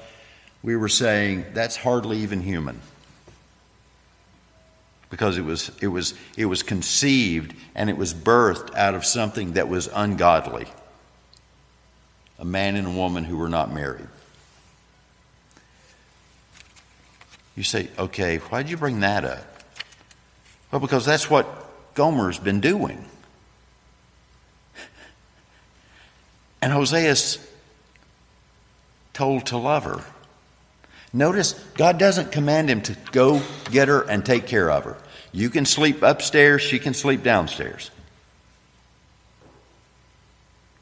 we 0.62 0.76
were 0.76 0.90
saying 0.90 1.46
that's 1.54 1.76
hardly 1.76 2.18
even 2.18 2.42
human 2.42 2.78
because 5.08 5.38
it 5.38 5.46
was, 5.46 5.70
it, 5.80 5.86
was, 5.86 6.12
it 6.36 6.44
was 6.44 6.62
conceived 6.62 7.54
and 7.74 7.88
it 7.88 7.96
was 7.96 8.12
birthed 8.12 8.76
out 8.76 8.94
of 8.94 9.06
something 9.06 9.54
that 9.54 9.66
was 9.66 9.88
ungodly 9.94 10.66
a 12.38 12.44
man 12.44 12.76
and 12.76 12.86
a 12.86 12.90
woman 12.90 13.24
who 13.24 13.38
were 13.38 13.48
not 13.48 13.72
married. 13.72 14.08
You 17.56 17.62
say, 17.62 17.88
okay, 17.98 18.36
why'd 18.36 18.68
you 18.68 18.76
bring 18.76 19.00
that 19.00 19.24
up? 19.24 19.57
Well, 20.70 20.80
because 20.80 21.04
that's 21.04 21.30
what 21.30 21.46
Gomer's 21.94 22.38
been 22.38 22.60
doing. 22.60 23.04
And 26.60 26.72
Hosea's 26.72 27.38
told 29.12 29.46
to 29.46 29.56
love 29.56 29.84
her. 29.84 30.02
Notice, 31.12 31.52
God 31.74 31.98
doesn't 31.98 32.32
command 32.32 32.68
him 32.68 32.82
to 32.82 32.96
go 33.12 33.40
get 33.70 33.88
her 33.88 34.02
and 34.02 34.24
take 34.24 34.46
care 34.46 34.70
of 34.70 34.84
her. 34.84 34.96
You 35.32 35.50
can 35.50 35.64
sleep 35.64 36.02
upstairs, 36.02 36.62
she 36.62 36.78
can 36.78 36.94
sleep 36.94 37.22
downstairs. 37.22 37.90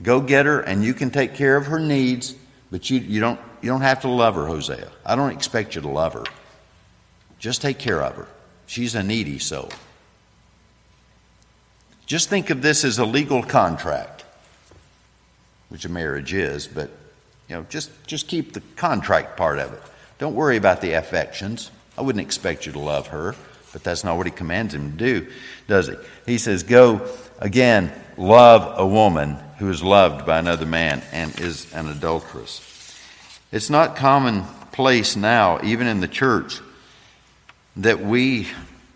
Go 0.03 0.21
get 0.21 0.47
her 0.47 0.61
and 0.61 0.85
you 0.85 0.95
can 0.95 1.11
take 1.11 1.35
care 1.35 1.57
of 1.57 1.67
her 1.67 1.79
needs, 1.79 2.35
but 2.71 2.91
you, 2.91 2.99
you, 2.99 3.21
don't, 3.21 3.41
you 3.63 3.71
don't 3.71 3.83
have 3.83 4.01
to 4.03 4.09
love 4.09 4.35
her, 4.35 4.47
Hosea. 4.47 4.91
I 5.05 5.15
don't 5.15 5.31
expect 5.31 5.75
you 5.75 5.81
to 5.83 5.89
love 5.89 6.15
her. 6.15 6.25
Just 7.39 7.63
take 7.63 7.79
care 7.79 8.03
of 8.03 8.17
her. 8.17 8.29
She's 8.67 8.95
a 8.95 9.03
needy 9.03 9.39
soul. 9.39 9.71
Just 12.07 12.29
think 12.29 12.51
of 12.51 12.63
this 12.63 12.85
as 12.85 12.99
a 12.99 13.05
legal 13.05 13.43
contract, 13.43 14.25
which 15.69 15.85
a 15.85 15.89
marriage 15.89 16.33
is, 16.33 16.67
but 16.67 16.91
you 17.49 17.57
know, 17.57 17.67
just, 17.69 17.91
just 18.07 18.29
keep 18.29 18.53
the 18.53 18.63
contract 18.77 19.37
part 19.37 19.59
of 19.59 19.73
it. 19.73 19.83
Don't 20.19 20.35
worry 20.35 20.57
about 20.57 20.81
the 20.81 20.93
affections. 20.93 21.71
I 21.99 22.03
wouldn't 22.03 22.25
expect 22.25 22.67
you 22.67 22.73
to 22.73 22.79
love 22.79 23.09
her, 23.09 23.35
but 23.73 23.83
that's 23.83 24.05
not 24.05 24.17
what 24.17 24.27
he 24.27 24.33
commands 24.33 24.75
him 24.75 24.93
to 24.93 24.97
do, 24.97 25.33
does 25.69 25.89
he? 25.89 25.95
He 26.27 26.39
says, 26.39 26.63
Go 26.63 27.09
again, 27.39 27.93
love 28.17 28.79
a 28.79 28.87
woman 28.87 29.37
who 29.59 29.69
is 29.71 29.83
loved 29.83 30.27
by 30.27 30.39
another 30.39 30.67
man 30.67 31.03
and 31.13 31.39
is 31.41 31.73
an 31.75 31.89
adulteress. 31.89 32.63
It's 33.53 33.71
not 33.71 33.97
commonplace 33.97 35.17
now, 35.17 35.61
even 35.63 35.87
in 35.87 36.01
the 36.01 36.09
church, 36.09 36.61
that 37.77 38.01
we 38.01 38.49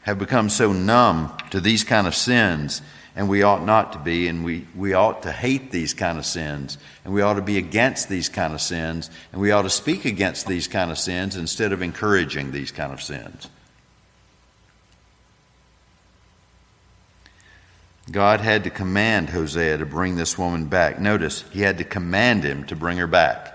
have 0.02 0.18
become 0.18 0.48
so 0.48 0.72
numb 0.72 1.36
to 1.50 1.60
these 1.60 1.84
kind 1.84 2.06
of 2.06 2.14
sins 2.14 2.82
and 3.16 3.28
we 3.28 3.42
ought 3.42 3.64
not 3.64 3.92
to 3.92 3.98
be, 3.98 4.28
and 4.28 4.44
we, 4.44 4.66
we 4.74 4.94
ought 4.94 5.24
to 5.24 5.32
hate 5.32 5.70
these 5.70 5.94
kind 5.94 6.16
of 6.18 6.24
sins, 6.24 6.78
and 7.04 7.12
we 7.12 7.22
ought 7.22 7.34
to 7.34 7.42
be 7.42 7.58
against 7.58 8.08
these 8.08 8.28
kind 8.28 8.54
of 8.54 8.60
sins, 8.60 9.10
and 9.32 9.40
we 9.40 9.50
ought 9.50 9.62
to 9.62 9.70
speak 9.70 10.04
against 10.04 10.46
these 10.46 10.68
kind 10.68 10.90
of 10.90 10.98
sins 10.98 11.36
instead 11.36 11.72
of 11.72 11.82
encouraging 11.82 12.52
these 12.52 12.70
kind 12.70 12.92
of 12.92 13.02
sins. 13.02 13.48
God 18.10 18.40
had 18.40 18.64
to 18.64 18.70
command 18.70 19.30
Hosea 19.30 19.78
to 19.78 19.86
bring 19.86 20.16
this 20.16 20.38
woman 20.38 20.66
back. 20.66 20.98
Notice, 20.98 21.44
he 21.52 21.60
had 21.60 21.78
to 21.78 21.84
command 21.84 22.42
him 22.42 22.64
to 22.68 22.76
bring 22.76 22.98
her 22.98 23.06
back. 23.06 23.54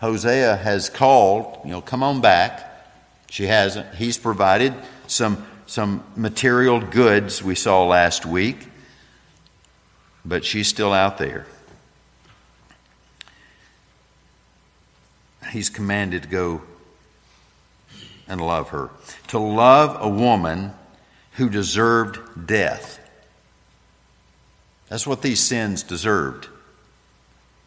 Hosea 0.00 0.56
has 0.56 0.90
called, 0.90 1.60
you 1.64 1.70
know, 1.70 1.80
come 1.80 2.02
on 2.02 2.20
back. 2.20 2.71
She 3.32 3.46
hasn't. 3.46 3.94
He's 3.94 4.18
provided 4.18 4.74
some 5.06 5.46
some 5.64 6.04
material 6.16 6.80
goods 6.80 7.42
we 7.42 7.54
saw 7.54 7.86
last 7.86 8.26
week, 8.26 8.68
but 10.22 10.44
she's 10.44 10.68
still 10.68 10.92
out 10.92 11.16
there. 11.16 11.46
He's 15.50 15.70
commanded 15.70 16.24
to 16.24 16.28
go 16.28 16.60
and 18.28 18.38
love 18.38 18.68
her. 18.68 18.90
To 19.28 19.38
love 19.38 19.96
a 19.98 20.10
woman 20.10 20.74
who 21.36 21.48
deserved 21.48 22.46
death. 22.46 23.00
That's 24.90 25.06
what 25.06 25.22
these 25.22 25.40
sins 25.40 25.82
deserved 25.82 26.48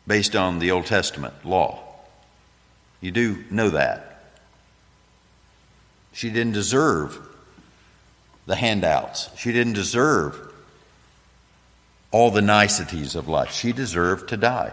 based 0.05 0.36
on 0.36 0.60
the 0.60 0.69
Old 0.69 0.86
Testament 0.86 1.43
law. 1.43 1.79
You 3.01 3.10
do 3.10 3.43
know 3.50 3.72
that. 3.72 4.14
She 6.15 6.29
didn't 6.29 6.53
deserve 6.53 7.19
the 8.45 8.55
handouts. 8.55 9.29
She 9.36 9.51
didn't 9.51 9.74
deserve 9.74 10.39
all 12.10 12.31
the 12.31 12.41
niceties 12.41 13.15
of 13.15 13.27
life. 13.27 13.51
She 13.51 13.74
deserved 13.74 14.29
to 14.29 14.38
die. 14.38 14.72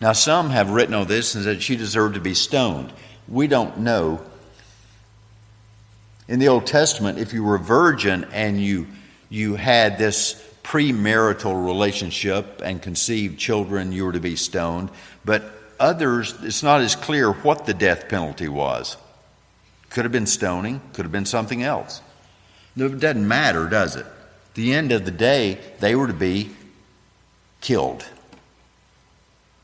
Now, 0.00 0.12
some 0.12 0.48
have 0.48 0.70
written 0.70 0.94
on 0.94 1.06
this 1.06 1.34
and 1.34 1.44
said 1.44 1.62
she 1.62 1.76
deserved 1.76 2.14
to 2.14 2.20
be 2.20 2.32
stoned. 2.32 2.94
We 3.28 3.46
don't 3.46 3.80
know. 3.80 4.22
In 6.26 6.38
the 6.38 6.48
Old 6.48 6.66
Testament, 6.66 7.18
if 7.18 7.34
you 7.34 7.44
were 7.44 7.56
a 7.56 7.58
virgin 7.58 8.24
and 8.32 8.58
you, 8.58 8.86
you 9.28 9.56
had 9.56 9.98
this 9.98 10.42
premarital 10.62 11.66
relationship 11.66 12.62
and 12.64 12.80
conceived 12.80 13.38
children, 13.38 13.92
you 13.92 14.06
were 14.06 14.12
to 14.12 14.20
be 14.20 14.36
stoned. 14.36 14.88
But 15.26 15.44
others, 15.84 16.34
it's 16.42 16.62
not 16.62 16.80
as 16.80 16.96
clear 16.96 17.32
what 17.32 17.66
the 17.66 17.74
death 17.74 18.08
penalty 18.08 18.48
was. 18.48 18.96
Could 19.90 20.04
have 20.04 20.12
been 20.12 20.26
stoning, 20.26 20.80
could 20.94 21.04
have 21.04 21.12
been 21.12 21.26
something 21.26 21.62
else. 21.62 22.00
It 22.76 22.98
doesn't 22.98 23.28
matter, 23.28 23.68
does 23.68 23.94
it? 23.94 24.06
At 24.06 24.54
the 24.54 24.72
end 24.72 24.90
of 24.92 25.04
the 25.04 25.10
day, 25.10 25.60
they 25.80 25.94
were 25.94 26.06
to 26.06 26.12
be 26.12 26.50
killed 27.60 28.04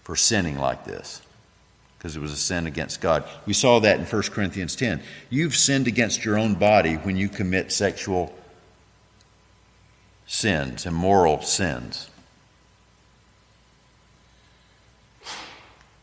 for 0.04 0.14
sinning 0.14 0.58
like 0.58 0.84
this 0.84 1.22
because 1.96 2.16
it 2.16 2.20
was 2.20 2.32
a 2.32 2.36
sin 2.36 2.66
against 2.66 3.00
God. 3.00 3.24
We 3.46 3.52
saw 3.52 3.78
that 3.80 3.98
in 3.98 4.04
1 4.04 4.22
Corinthians 4.24 4.76
10. 4.76 5.02
You've 5.28 5.56
sinned 5.56 5.86
against 5.86 6.24
your 6.24 6.38
own 6.38 6.54
body 6.54 6.94
when 6.94 7.16
you 7.16 7.28
commit 7.28 7.72
sexual 7.72 8.34
sins, 10.26 10.86
immoral 10.86 11.42
sins. 11.42 12.09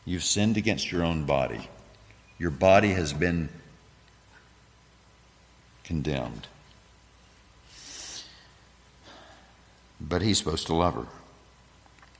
You've 0.08 0.24
sinned 0.24 0.56
against 0.56 0.90
your 0.90 1.04
own 1.04 1.26
body. 1.26 1.68
Your 2.40 2.50
body 2.50 2.94
has 2.94 3.12
been 3.12 3.50
condemned. 5.84 6.48
But 10.00 10.22
he's 10.22 10.38
supposed 10.38 10.68
to 10.68 10.74
love 10.74 10.94
her, 10.94 11.08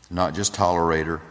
not 0.10 0.36
just 0.36 0.53
tolerate 0.53 1.08
her, 1.08 1.22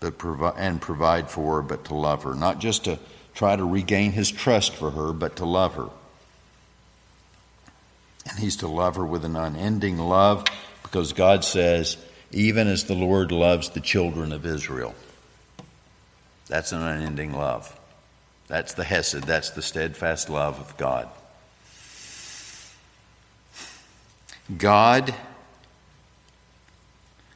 but 0.00 0.18
provi- 0.18 0.58
and 0.58 0.80
provide 0.80 1.30
for 1.30 1.56
her, 1.56 1.62
but 1.62 1.84
to 1.84 1.94
love 1.94 2.24
her, 2.24 2.34
not 2.34 2.58
just 2.58 2.86
to 2.86 2.98
try 3.34 3.54
to 3.54 3.64
regain 3.64 4.10
his 4.10 4.32
trust 4.32 4.74
for 4.74 4.90
her, 4.90 5.12
but 5.12 5.36
to 5.36 5.44
love 5.44 5.74
her. 5.76 5.90
And 8.28 8.36
he's 8.40 8.56
to 8.56 8.66
love 8.66 8.96
her 8.96 9.06
with 9.06 9.24
an 9.24 9.36
unending 9.36 9.98
love 9.98 10.44
because 10.82 11.12
God 11.12 11.44
says, 11.44 11.96
even 12.36 12.68
as 12.68 12.84
the 12.84 12.94
Lord 12.94 13.32
loves 13.32 13.70
the 13.70 13.80
children 13.80 14.30
of 14.30 14.44
Israel. 14.44 14.94
That's 16.48 16.70
an 16.70 16.82
unending 16.82 17.32
love. 17.32 17.74
That's 18.46 18.74
the 18.74 18.84
Hesed, 18.84 19.22
that's 19.24 19.50
the 19.50 19.62
steadfast 19.62 20.28
love 20.28 20.60
of 20.60 20.76
God. 20.76 21.08
God, 24.58 25.14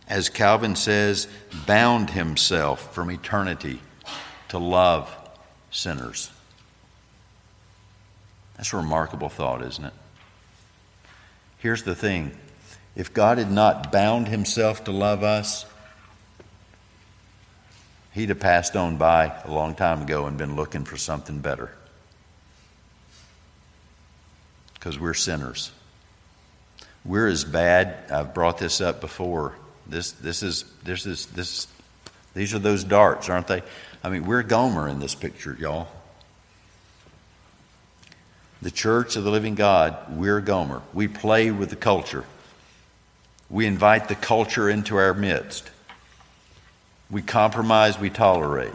as 0.07 0.29
Calvin 0.29 0.77
says, 0.77 1.29
bound 1.67 2.11
himself 2.11 2.95
from 2.95 3.11
eternity 3.11 3.81
to 4.51 4.59
love 4.59 5.11
sinners. 5.71 6.31
That's 8.59 8.75
a 8.75 8.77
remarkable 8.77 9.31
thought, 9.31 9.63
isn't 9.63 9.87
it? 9.87 9.95
Here's 11.57 11.85
the 11.85 11.95
thing 11.95 12.37
if 13.01 13.15
God 13.15 13.39
had 13.39 13.51
not 13.51 13.91
bound 13.91 14.29
himself 14.29 14.85
to 14.85 14.91
love 14.91 15.23
us, 15.23 15.65
he'd 18.13 18.29
have 18.29 18.41
passed 18.41 18.77
on 18.77 18.99
by 18.99 19.33
a 19.43 19.51
long 19.51 19.75
time 19.75 20.03
ago 20.03 20.27
and 20.27 20.37
been 20.37 20.55
looking 20.55 20.85
for 20.85 20.99
something 20.99 21.39
better. 21.39 21.71
Because 24.75 24.99
we're 24.99 25.15
sinners. 25.15 25.73
We're 27.03 27.29
as 27.29 27.43
bad. 27.43 28.11
I've 28.13 28.35
brought 28.35 28.59
this 28.59 28.83
up 28.83 29.01
before. 29.01 29.55
This, 29.87 30.13
this 30.13 30.43
is, 30.43 30.67
this 30.85 31.07
is, 31.07 31.25
this, 31.25 31.69
these 32.35 32.53
are 32.53 32.59
those 32.59 32.85
darts, 32.85 33.31
aren't 33.31 33.47
they? 33.47 33.63
I 34.05 34.11
mean, 34.11 34.27
we're 34.27 34.43
Gomer 34.43 34.89
in 34.89 35.01
this 35.01 35.15
picture, 35.15 35.57
y'all. 35.59 35.89
The 38.61 38.71
church 38.71 39.17
of 39.17 39.25
the 39.25 39.31
living 39.31 39.55
God, 39.55 39.97
we're 40.19 40.43
Gomer. 40.43 40.83
We 40.93 41.09
play 41.09 41.51
with 41.51 41.71
the 41.71 41.77
culture. 41.77 42.27
We 43.51 43.67
invite 43.67 44.09
the 44.09 44.15
culture 44.15 44.71
into 44.71 44.97
our 44.97 45.13
midst. 45.13 45.71
We 47.11 47.21
compromise, 47.21 47.99
we 47.99 48.09
tolerate. 48.09 48.73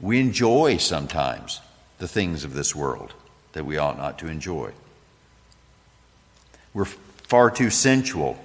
We 0.00 0.18
enjoy 0.18 0.78
sometimes 0.78 1.60
the 1.98 2.08
things 2.08 2.42
of 2.42 2.52
this 2.52 2.74
world 2.74 3.14
that 3.52 3.64
we 3.64 3.78
ought 3.78 3.96
not 3.96 4.18
to 4.18 4.26
enjoy. 4.26 4.72
We're 6.74 6.84
far 6.84 7.50
too 7.50 7.70
sensual. 7.70 8.42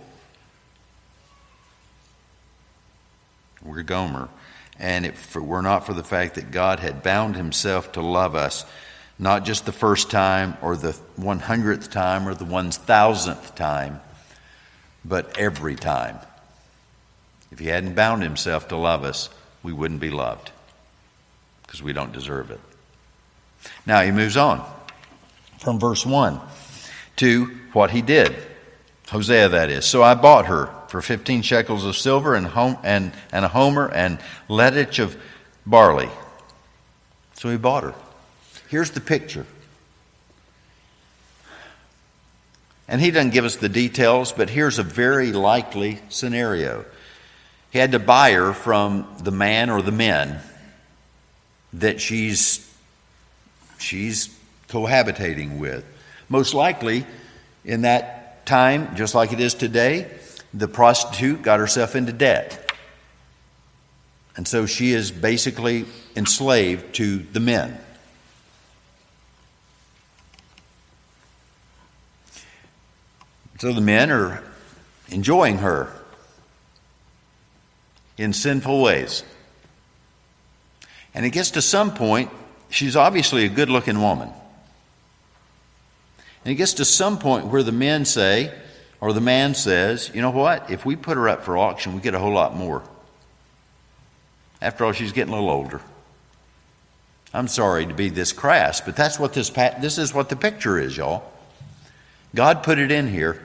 We're 3.63 3.81
Gomer. 3.81 4.29
And 4.77 5.05
if 5.05 5.35
it 5.35 5.39
were 5.39 5.61
not 5.61 5.85
for 5.85 5.93
the 5.93 6.03
fact 6.03 6.35
that 6.35 6.51
God 6.51 6.79
had 6.79 7.01
bound 7.01 7.35
himself 7.35 7.93
to 7.93 8.01
love 8.01 8.35
us, 8.35 8.65
not 9.17 9.45
just 9.45 9.65
the 9.65 9.71
first 9.71 10.11
time 10.11 10.57
or 10.61 10.75
the 10.75 10.91
100th 11.19 11.89
time 11.89 12.27
or 12.27 12.35
the 12.35 12.45
1000th 12.45 13.55
time, 13.55 14.01
but 15.07 15.37
every 15.37 15.75
time. 15.75 16.19
If 17.51 17.59
he 17.59 17.67
hadn't 17.67 17.93
bound 17.93 18.23
himself 18.23 18.67
to 18.69 18.75
love 18.75 19.03
us, 19.03 19.29
we 19.63 19.71
wouldn't 19.71 20.01
be 20.01 20.09
loved 20.09 20.51
because 21.65 21.81
we 21.81 21.93
don't 21.93 22.11
deserve 22.11 22.51
it. 22.51 22.59
Now 23.85 24.01
he 24.01 24.11
moves 24.11 24.37
on 24.37 24.65
from 25.59 25.79
verse 25.79 26.05
1 26.05 26.39
to 27.17 27.45
what 27.73 27.91
he 27.91 28.01
did. 28.01 28.35
Hosea, 29.09 29.49
that 29.49 29.69
is. 29.69 29.85
So 29.85 30.01
I 30.01 30.15
bought 30.15 30.47
her 30.47 30.69
for 30.87 31.01
15 31.01 31.43
shekels 31.43 31.85
of 31.85 31.95
silver 31.95 32.35
and, 32.35 32.47
home, 32.47 32.77
and, 32.83 33.13
and 33.31 33.45
a 33.45 33.47
homer 33.47 33.89
and 33.89 34.19
of 34.99 35.17
barley. 35.65 36.09
So 37.35 37.49
he 37.49 37.57
bought 37.57 37.83
her. 37.83 37.93
Here's 38.69 38.91
the 38.91 39.01
picture. 39.01 39.45
And 42.87 43.01
he 43.01 43.11
doesn't 43.11 43.31
give 43.31 43.45
us 43.45 43.55
the 43.55 43.69
details, 43.69 44.31
but 44.31 44.49
here's 44.49 44.77
a 44.77 44.83
very 44.83 45.31
likely 45.31 45.99
scenario. 46.09 46.85
He 47.71 47.79
had 47.79 47.93
to 47.93 47.99
buy 47.99 48.33
her 48.33 48.53
from 48.53 49.07
the 49.21 49.31
man 49.31 49.69
or 49.69 49.81
the 49.81 49.91
men 49.91 50.39
that 51.73 51.99
she's 51.99 52.61
she's 53.77 54.29
cohabitating 54.69 55.57
with. 55.57 55.83
Most 56.29 56.53
likely 56.53 57.05
in 57.63 57.81
that 57.81 58.45
time, 58.45 58.95
just 58.95 59.15
like 59.15 59.33
it 59.33 59.39
is 59.39 59.53
today, 59.53 60.09
the 60.53 60.67
prostitute 60.67 61.41
got 61.41 61.59
herself 61.59 61.95
into 61.95 62.13
debt. 62.13 62.71
And 64.37 64.47
so 64.47 64.65
she 64.65 64.91
is 64.91 65.11
basically 65.11 65.85
enslaved 66.15 66.95
to 66.95 67.19
the 67.19 67.39
men. 67.39 67.77
So 73.59 73.71
the 73.71 73.81
men 73.81 74.11
are 74.11 74.43
enjoying 75.09 75.59
her 75.59 75.93
in 78.17 78.33
sinful 78.33 78.81
ways. 78.81 79.23
And 81.13 81.25
it 81.25 81.29
gets 81.29 81.51
to 81.51 81.61
some 81.61 81.93
point, 81.93 82.29
she's 82.69 82.95
obviously 82.95 83.45
a 83.45 83.49
good 83.49 83.69
looking 83.69 84.01
woman. 84.01 84.29
And 86.43 86.51
it 86.51 86.55
gets 86.55 86.73
to 86.73 86.85
some 86.85 87.17
point 87.17 87.47
where 87.47 87.63
the 87.63 87.71
men 87.71 88.05
say, 88.05 88.53
or 88.99 89.13
the 89.13 89.21
man 89.21 89.55
says, 89.55 90.11
you 90.13 90.21
know 90.21 90.31
what? 90.31 90.69
If 90.69 90.85
we 90.85 90.95
put 90.95 91.17
her 91.17 91.29
up 91.29 91.43
for 91.43 91.57
auction, 91.57 91.95
we 91.95 92.01
get 92.01 92.13
a 92.13 92.19
whole 92.19 92.33
lot 92.33 92.55
more. 92.55 92.83
After 94.61 94.85
all, 94.85 94.91
she's 94.91 95.11
getting 95.11 95.33
a 95.33 95.35
little 95.35 95.49
older. 95.49 95.81
I'm 97.33 97.47
sorry 97.47 97.85
to 97.85 97.93
be 97.93 98.09
this 98.09 98.31
crass, 98.31 98.81
but 98.81 98.95
that's 98.95 99.19
what 99.19 99.33
this 99.33 99.49
this 99.49 99.97
is 99.97 100.13
what 100.13 100.29
the 100.29 100.35
picture 100.35 100.79
is, 100.79 100.95
y'all. 100.95 101.23
God 102.35 102.63
put 102.63 102.77
it 102.77 102.91
in 102.91 103.07
here. 103.07 103.41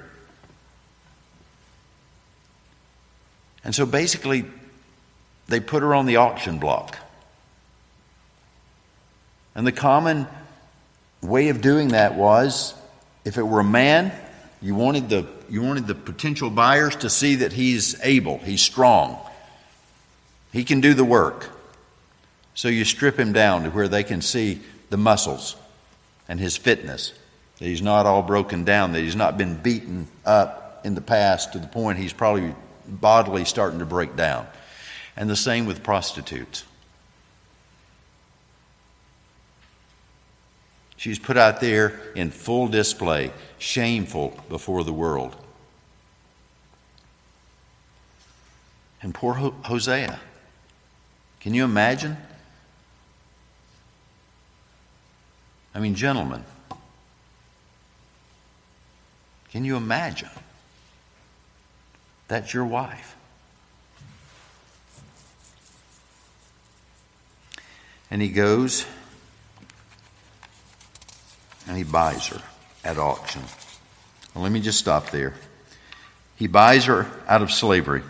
And 3.64 3.74
so 3.74 3.86
basically, 3.86 4.44
they 5.48 5.60
put 5.60 5.82
her 5.82 5.94
on 5.94 6.06
the 6.06 6.16
auction 6.16 6.58
block. 6.58 6.96
And 9.54 9.66
the 9.66 9.72
common 9.72 10.26
way 11.22 11.48
of 11.48 11.60
doing 11.60 11.88
that 11.88 12.14
was 12.14 12.74
if 13.24 13.36
it 13.36 13.42
were 13.42 13.60
a 13.60 13.64
man, 13.64 14.12
you 14.62 14.74
wanted 14.74 15.08
the, 15.08 15.26
you 15.48 15.62
wanted 15.62 15.86
the 15.86 15.94
potential 15.94 16.50
buyers 16.50 16.96
to 16.96 17.10
see 17.10 17.36
that 17.36 17.52
he's 17.52 18.00
able, 18.02 18.38
he's 18.38 18.62
strong, 18.62 19.18
he 20.52 20.64
can 20.64 20.80
do 20.80 20.94
the 20.94 21.04
work. 21.04 21.50
So 22.54 22.68
you 22.68 22.84
strip 22.84 23.18
him 23.18 23.32
down 23.32 23.64
to 23.64 23.70
where 23.70 23.88
they 23.88 24.04
can 24.04 24.22
see 24.22 24.60
the 24.90 24.96
muscles 24.96 25.56
and 26.28 26.40
his 26.40 26.56
fitness, 26.56 27.12
that 27.60 27.66
he's 27.66 27.82
not 27.82 28.06
all 28.06 28.22
broken 28.22 28.64
down, 28.64 28.92
that 28.92 29.00
he's 29.00 29.14
not 29.14 29.38
been 29.38 29.54
beaten 29.54 30.08
up 30.24 30.80
in 30.84 30.94
the 30.94 31.00
past 31.00 31.52
to 31.52 31.58
the 31.58 31.66
point 31.66 31.98
he's 31.98 32.12
probably 32.12 32.54
bodily 32.88 33.44
starting 33.44 33.78
to 33.78 33.86
break 33.86 34.16
down. 34.16 34.46
And 35.16 35.28
the 35.28 35.36
same 35.36 35.66
with 35.66 35.82
prostitutes. 35.82 36.64
She's 40.96 41.18
put 41.18 41.36
out 41.36 41.60
there 41.60 42.00
in 42.14 42.30
full 42.30 42.68
display, 42.68 43.32
shameful 43.58 44.38
before 44.48 44.82
the 44.82 44.92
world. 44.92 45.36
And 49.02 49.14
poor 49.14 49.34
Hosea. 49.34 50.20
Can 51.40 51.54
you 51.54 51.64
imagine? 51.64 52.16
I 55.74 55.80
mean, 55.80 55.94
gentlemen, 55.94 56.44
can 59.50 59.64
you 59.64 59.76
imagine? 59.76 60.30
That's 62.28 62.54
your 62.54 62.64
wife. 62.64 63.16
And 68.10 68.20
he 68.20 68.28
goes 68.28 68.86
and 71.66 71.76
he 71.76 71.84
buys 71.84 72.26
her 72.28 72.42
at 72.84 72.98
auction. 72.98 73.42
Well, 74.34 74.42
let 74.42 74.52
me 74.52 74.60
just 74.60 74.78
stop 74.78 75.10
there. 75.10 75.34
He 76.36 76.46
buys 76.46 76.86
her 76.86 77.06
out 77.28 77.42
of 77.42 77.52
slavery. 77.52 78.02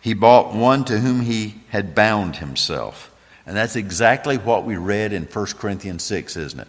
He 0.00 0.14
bought 0.14 0.54
one 0.54 0.84
to 0.84 0.98
whom 0.98 1.20
he 1.20 1.54
had 1.70 1.94
bound 1.94 2.36
himself. 2.36 3.10
And 3.46 3.56
that's 3.56 3.76
exactly 3.76 4.36
what 4.36 4.64
we 4.64 4.76
read 4.76 5.12
in 5.12 5.24
1 5.24 5.46
Corinthians 5.58 6.02
6, 6.04 6.36
isn't 6.36 6.60
it? 6.60 6.68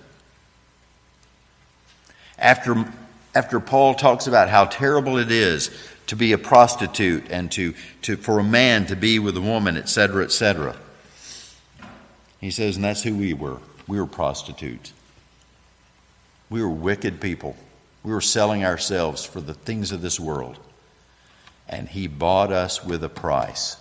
After, 2.38 2.86
after 3.36 3.60
Paul 3.60 3.96
talks 3.96 4.28
about 4.28 4.50
how 4.50 4.66
terrible 4.66 5.18
it 5.18 5.32
is 5.32 5.70
to 6.08 6.16
be 6.16 6.34
a 6.34 6.38
prostitute 6.38 7.32
and 7.32 7.52
to, 7.54 7.74
to, 8.04 8.18
for 8.18 8.40
a 8.40 8.44
man 8.44 8.86
to 8.88 8.96
be 8.96 9.20
with 9.20 9.38
a 9.38 9.42
woman, 9.42 9.78
etc., 9.78 10.24
etc., 10.24 10.76
he 12.44 12.52
says, 12.52 12.76
and 12.76 12.84
that's 12.84 13.04
who 13.04 13.16
we 13.16 13.34
were. 13.34 13.60
We 13.88 13.98
were 13.98 14.06
prostitutes. 14.06 14.92
We 16.50 16.62
were 16.62 16.68
wicked 16.68 17.22
people. 17.22 17.56
We 18.04 18.12
were 18.12 18.20
selling 18.20 18.66
ourselves 18.66 19.24
for 19.24 19.40
the 19.40 19.54
things 19.54 19.94
of 19.94 20.02
this 20.02 20.20
world. 20.20 20.60
And 21.70 21.88
He 21.88 22.08
bought 22.08 22.52
us 22.52 22.84
with 22.84 23.02
a 23.02 23.08
price. 23.08 23.78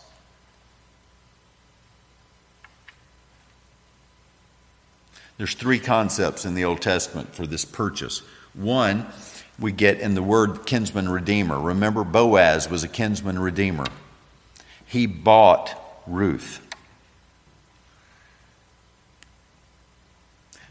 There's 5.39 5.55
three 5.55 5.81
concepts 5.81 6.45
in 6.45 6.55
the 6.55 6.65
Old 6.65 6.81
Testament 6.81 7.35
for 7.35 7.49
this 7.49 7.65
purchase. 7.65 8.23
One, 8.55 9.07
we 9.59 9.73
get 9.73 10.01
in 10.01 10.15
the 10.15 10.23
word 10.23 10.67
kinsman 10.67 11.09
redeemer. 11.09 11.59
Remember, 11.59 12.05
Boaz 12.05 12.69
was 12.69 12.83
a 12.83 12.89
kinsman 12.89 13.39
redeemer. 13.39 13.87
He 14.87 15.07
bought 15.07 16.03
Ruth. 16.07 16.61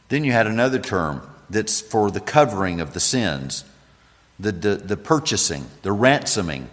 Then 0.10 0.24
you 0.24 0.32
had 0.34 0.46
another 0.46 0.80
term 0.80 1.22
that's 1.50 1.80
for 1.80 2.12
the 2.12 2.20
covering 2.20 2.82
of 2.82 2.94
the 2.94 3.00
sins, 3.00 3.64
the, 4.40 4.52
the, 4.52 4.76
the 4.76 4.98
purchasing, 4.98 5.66
the 5.84 5.92
ransoming. 5.92 6.70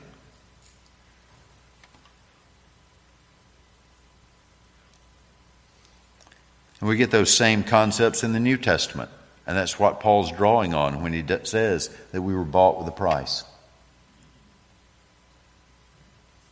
And 6.81 6.89
we 6.89 6.97
get 6.97 7.11
those 7.11 7.33
same 7.33 7.65
concepts 7.65 8.23
in 8.23 8.33
the 8.33 8.41
New 8.41 8.57
Testament. 8.57 9.11
And 9.49 9.57
that's 9.57 9.79
what 9.79 10.01
Paul's 10.01 10.31
drawing 10.31 10.75
on 10.75 11.03
when 11.03 11.15
he 11.15 11.25
says 11.45 11.89
that 12.13 12.21
we 12.21 12.35
were 12.35 12.45
bought 12.45 12.79
with 12.79 12.87
a 12.87 12.93
price. 12.93 13.45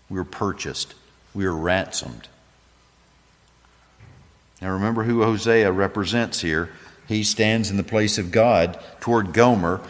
We 0.09 0.17
were 0.17 0.25
purchased. 0.25 0.95
We 1.35 1.45
were 1.45 1.55
ransomed. 1.55 2.29
Now 4.63 4.73
remember 4.73 5.03
who 5.03 5.23
Hosea 5.23 5.71
represents 5.71 6.41
here. 6.41 6.71
He 7.07 7.23
stands 7.23 7.71
in 7.71 7.77
the 7.77 7.83
place 7.83 8.17
of 8.17 8.33
God 8.33 8.83
toward 9.01 9.35
Gomer, 9.35 9.83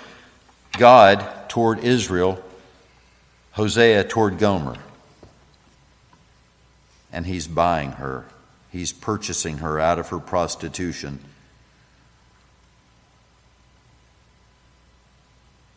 God 0.73 1.49
toward 1.49 1.85
Israel, 1.85 2.43
Hosea 3.53 4.03
toward 4.03 4.39
Gomer. 4.39 4.79
And 7.13 7.25
he's 7.25 7.47
buying 7.47 7.93
her, 7.93 8.25
he's 8.73 8.93
purchasing 8.93 9.59
her 9.59 9.79
out 9.79 10.01
of 10.01 10.09
her 10.09 10.19
prostitution 10.19 11.21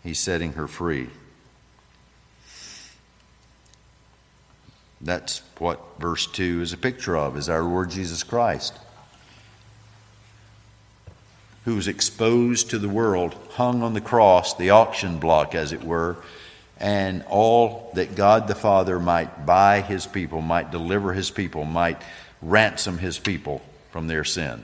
He's 0.04 0.20
setting 0.20 0.54
her 0.54 0.68
free. 0.68 1.10
That's 5.02 5.42
what 5.58 5.80
verse 6.00 6.28
2 6.28 6.62
is 6.62 6.74
a 6.74 6.78
picture 6.78 7.16
of, 7.16 7.38
is 7.38 7.50
our 7.50 7.64
Lord 7.64 7.90
Jesus 7.90 8.24
Christ, 8.24 8.78
who 11.66 11.76
was 11.76 11.88
exposed 11.88 12.70
to 12.70 12.80
the 12.80 12.90
world, 12.90 13.36
hung 13.52 13.82
on 13.82 13.94
the 13.94 14.02
cross, 14.02 14.56
the 14.56 14.72
auction 14.72 15.20
block, 15.20 15.56
as 15.56 15.72
it 15.72 15.84
were, 15.84 16.18
and 16.80 17.24
all 17.30 17.92
that 17.96 18.16
God 18.16 18.48
the 18.48 18.56
Father 18.56 19.00
might 19.00 19.46
buy 19.46 19.82
his 19.82 20.06
people, 20.06 20.42
might 20.42 20.72
deliver 20.72 21.14
his 21.14 21.32
people, 21.32 21.66
might 21.66 22.02
ransom 22.42 22.98
his 22.98 23.20
people 23.20 23.62
from 23.92 24.08
their 24.08 24.24
sin. 24.24 24.64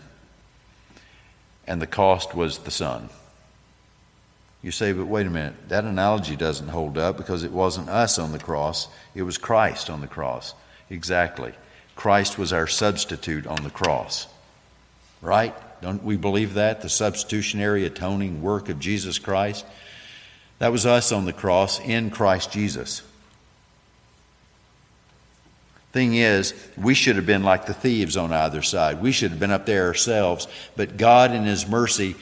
And 1.67 1.81
the 1.81 1.87
cost 1.87 2.35
was 2.35 2.59
the 2.59 2.71
Son. 2.71 3.09
You 4.65 4.71
say, 4.71 4.93
but 4.93 5.05
wait 5.05 5.27
a 5.27 5.29
minute, 5.29 5.53
that 5.67 5.83
analogy 5.83 6.35
doesn't 6.35 6.69
hold 6.69 6.97
up 6.97 7.17
because 7.17 7.43
it 7.43 7.51
wasn't 7.51 7.87
us 7.87 8.17
on 8.17 8.31
the 8.31 8.39
cross, 8.39 8.87
it 9.13 9.21
was 9.21 9.37
Christ 9.37 9.91
on 9.91 10.01
the 10.01 10.07
cross. 10.07 10.55
Exactly. 10.89 11.53
Christ 11.95 12.39
was 12.39 12.51
our 12.51 12.65
substitute 12.65 13.45
on 13.45 13.61
the 13.63 13.69
cross. 13.69 14.25
Right? 15.21 15.53
Don't 15.83 16.03
we 16.03 16.17
believe 16.17 16.55
that? 16.55 16.81
The 16.81 16.89
substitutionary 16.89 17.85
atoning 17.85 18.41
work 18.41 18.67
of 18.67 18.79
Jesus 18.79 19.19
Christ? 19.19 19.67
That 20.57 20.71
was 20.71 20.87
us 20.87 21.11
on 21.11 21.25
the 21.25 21.33
cross 21.33 21.79
in 21.79 22.09
Christ 22.09 22.51
Jesus. 22.51 23.03
Thing 25.91 26.15
is, 26.15 26.55
we 26.75 26.95
should 26.95 27.17
have 27.17 27.27
been 27.27 27.43
like 27.43 27.67
the 27.67 27.75
thieves 27.75 28.17
on 28.17 28.33
either 28.33 28.63
side. 28.63 28.99
We 28.99 29.11
should 29.11 29.29
have 29.29 29.39
been 29.39 29.51
up 29.51 29.67
there 29.67 29.85
ourselves, 29.85 30.47
but 30.75 30.97
God, 30.97 31.35
in 31.35 31.43
His 31.43 31.67
mercy, 31.67 32.15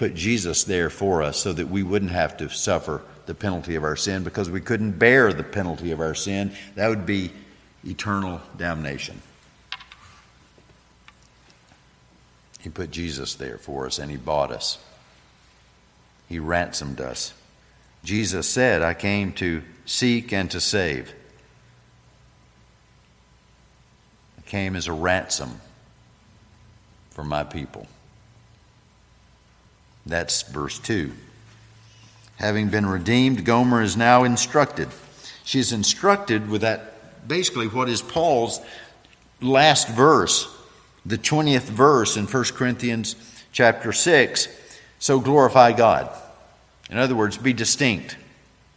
put 0.00 0.14
Jesus 0.14 0.64
there 0.64 0.88
for 0.88 1.22
us 1.22 1.36
so 1.36 1.52
that 1.52 1.68
we 1.68 1.82
wouldn't 1.82 2.12
have 2.12 2.34
to 2.38 2.48
suffer 2.48 3.02
the 3.26 3.34
penalty 3.34 3.74
of 3.74 3.84
our 3.84 3.96
sin 3.96 4.24
because 4.24 4.48
we 4.48 4.58
couldn't 4.58 4.92
bear 4.92 5.30
the 5.30 5.44
penalty 5.44 5.92
of 5.92 6.00
our 6.00 6.14
sin. 6.14 6.52
That 6.74 6.88
would 6.88 7.04
be 7.04 7.30
eternal 7.84 8.40
damnation. 8.56 9.20
He 12.60 12.70
put 12.70 12.90
Jesus 12.90 13.34
there 13.34 13.58
for 13.58 13.84
us 13.84 13.98
and 13.98 14.10
He 14.10 14.16
bought 14.16 14.50
us. 14.50 14.78
He 16.30 16.38
ransomed 16.38 17.02
us. 17.02 17.34
Jesus 18.02 18.48
said, 18.48 18.80
I 18.80 18.94
came 18.94 19.34
to 19.34 19.62
seek 19.84 20.32
and 20.32 20.50
to 20.50 20.62
save. 20.62 21.12
I 24.38 24.48
came 24.48 24.76
as 24.76 24.86
a 24.86 24.94
ransom 24.94 25.60
for 27.10 27.22
my 27.22 27.44
people. 27.44 27.86
That's 30.06 30.42
verse 30.42 30.78
2. 30.78 31.12
Having 32.36 32.68
been 32.70 32.86
redeemed, 32.86 33.44
Gomer 33.44 33.82
is 33.82 33.96
now 33.96 34.24
instructed. 34.24 34.88
She 35.44 35.58
is 35.58 35.72
instructed 35.72 36.48
with 36.48 36.62
that, 36.62 37.28
basically, 37.28 37.68
what 37.68 37.88
is 37.88 38.00
Paul's 38.00 38.60
last 39.40 39.88
verse, 39.88 40.48
the 41.04 41.18
20th 41.18 41.62
verse 41.62 42.16
in 42.16 42.26
1 42.26 42.44
Corinthians 42.54 43.16
chapter 43.52 43.92
6. 43.92 44.48
So 44.98 45.20
glorify 45.20 45.72
God. 45.72 46.10
In 46.90 46.98
other 46.98 47.14
words, 47.14 47.36
be 47.36 47.52
distinct, 47.52 48.16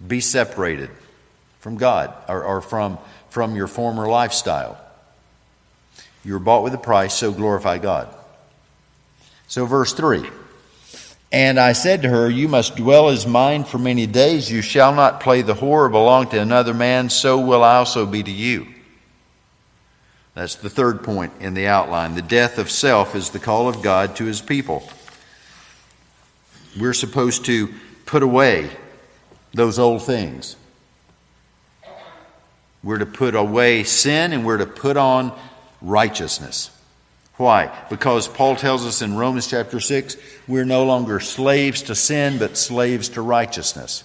be 0.06 0.20
separated 0.20 0.90
from 1.60 1.78
God 1.78 2.14
or, 2.28 2.44
or 2.44 2.62
from, 2.62 2.98
from 3.30 3.56
your 3.56 3.68
former 3.68 4.08
lifestyle. 4.08 4.78
You 6.26 6.34
were 6.34 6.40
bought 6.40 6.64
with 6.64 6.74
a 6.74 6.78
price, 6.78 7.14
so 7.14 7.32
glorify 7.32 7.78
God. 7.78 8.14
So, 9.48 9.66
verse 9.66 9.94
3 9.94 10.30
and 11.34 11.60
I 11.60 11.74
said 11.74 12.04
to 12.04 12.10
her, 12.10 12.30
You 12.30 12.48
must 12.48 12.76
dwell 12.76 13.10
as 13.10 13.26
mine 13.26 13.64
for 13.64 13.80
many 13.80 14.06
days. 14.06 14.52
You 14.52 14.62
shall 14.62 14.94
not 14.94 15.20
play 15.20 15.42
the 15.42 15.56
whore 15.56 15.86
or 15.86 15.90
belong 15.90 16.30
to 16.30 16.40
another 16.40 16.76
man, 16.76 17.10
so 17.10 17.40
will 17.40 17.64
I 17.64 17.78
also 17.78 18.06
be 18.06 18.22
to 18.22 18.32
you. 18.32 18.68
That's 20.36 20.56
the 20.56 20.70
third 20.70 21.04
point 21.04 21.34
in 21.40 21.56
the 21.56 21.66
outline. 21.66 22.14
The 22.14 22.22
death 22.22 22.60
of 22.60 22.70
self 22.70 23.16
is 23.16 23.32
the 23.32 23.40
call 23.40 23.68
of 23.68 23.82
God 23.82 24.16
to 24.18 24.26
his 24.26 24.42
people. 24.42 24.88
We're 26.80 26.94
supposed 26.94 27.46
to 27.46 27.74
put 28.06 28.22
away 28.22 28.70
those 29.54 29.80
old 29.80 30.04
things. 30.04 30.56
We're 32.84 33.00
to 33.00 33.06
put 33.08 33.34
away 33.34 33.84
sin 33.86 34.34
and 34.34 34.46
we're 34.46 34.58
to 34.58 34.68
put 34.68 34.98
on 34.98 35.38
righteousness. 35.82 36.70
Why? 37.38 37.76
Because 37.90 38.28
Paul 38.28 38.56
tells 38.56 38.86
us 38.86 39.02
in 39.02 39.16
Romans 39.16 39.48
chapter 39.48 39.80
6, 39.80 40.18
we're 40.48 40.66
no 40.66 40.86
longer 40.86 41.20
slaves 41.20 41.84
to 41.84 41.96
sin, 41.96 42.38
but 42.38 42.58
slaves 42.58 43.10
to 43.10 43.22
righteousness. 43.22 44.04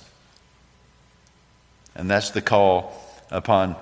And 1.94 2.10
that's 2.10 2.30
the 2.30 2.40
call 2.40 2.92
upon 3.30 3.76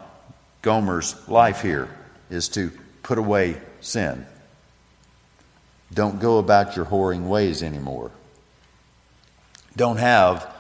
Gomer's 0.63 1.15
life 1.29 1.63
here, 1.63 1.89
is 2.29 2.49
to 2.51 2.73
put 3.03 3.19
away 3.19 3.61
sin. 3.81 4.27
Don't 5.95 6.19
go 6.19 6.39
about 6.39 6.75
your 6.75 6.85
whoring 6.85 7.29
ways 7.29 7.63
anymore. 7.63 8.11
Don't 9.77 9.99
have 9.99 10.53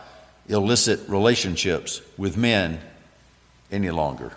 illicit 0.48 1.08
relationships 1.08 2.00
with 2.16 2.36
men 2.36 2.78
any 3.72 3.90
longer. 3.90 4.32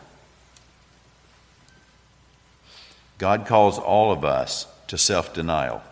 God 3.19 3.45
calls 3.45 3.77
all 3.77 4.11
of 4.13 4.23
us 4.23 4.65
to 4.87 4.97
self 4.97 5.33
denial, 5.33 5.83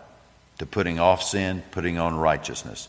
to 0.58 0.66
putting 0.66 0.98
off 0.98 1.22
sin, 1.22 1.62
putting 1.70 1.98
on 1.98 2.16
righteousness. 2.16 2.88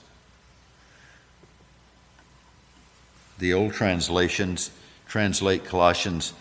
The 3.38 3.54
old 3.54 3.74
translations 3.74 4.72
translate 5.08 5.66
Colossians 5.66 6.34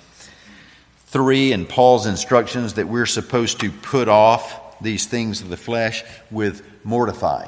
3 1.06 1.52
and 1.52 1.68
Paul's 1.68 2.06
instructions 2.06 2.74
that 2.74 2.86
we're 2.86 3.06
supposed 3.06 3.60
to 3.60 3.70
put 3.70 4.08
off 4.08 4.80
these 4.80 5.06
things 5.06 5.40
of 5.40 5.48
the 5.48 5.56
flesh 5.56 6.04
with 6.30 6.62
mortify. 6.84 7.46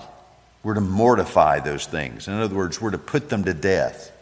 We're 0.65 0.75
to 0.75 0.81
mortify 0.81 1.61
those 1.61 1.87
things. 1.87 2.27
In 2.27 2.35
other 2.35 2.55
words, 2.55 2.81
we're 2.81 2.91
to 2.91 2.99
put 2.99 3.29
them 3.29 3.45
to 3.45 3.55
death. 3.55 4.13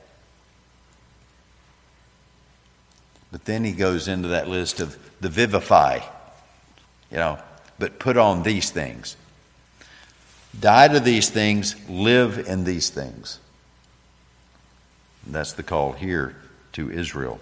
But 3.33 3.47
then 3.47 3.64
he 3.64 3.73
goes 3.73 4.09
into 4.09 4.29
that 4.29 4.49
list 4.49 4.81
of 4.81 4.99
the 5.21 5.29
vivify 5.29 6.01
you 7.11 7.16
know, 7.16 7.38
but 7.79 7.99
put 7.99 8.16
on 8.16 8.42
these 8.42 8.71
things. 8.71 9.16
Die 10.59 10.88
to 10.88 11.01
these 11.01 11.31
things, 11.31 11.77
live 11.88 12.38
in 12.38 12.64
these 12.64 12.90
things. 12.90 13.38
And 15.25 15.35
that's 15.35 15.53
the 15.53 15.62
call 15.62 15.92
here 15.92 16.35
to 16.73 16.90
Israel. 16.90 17.38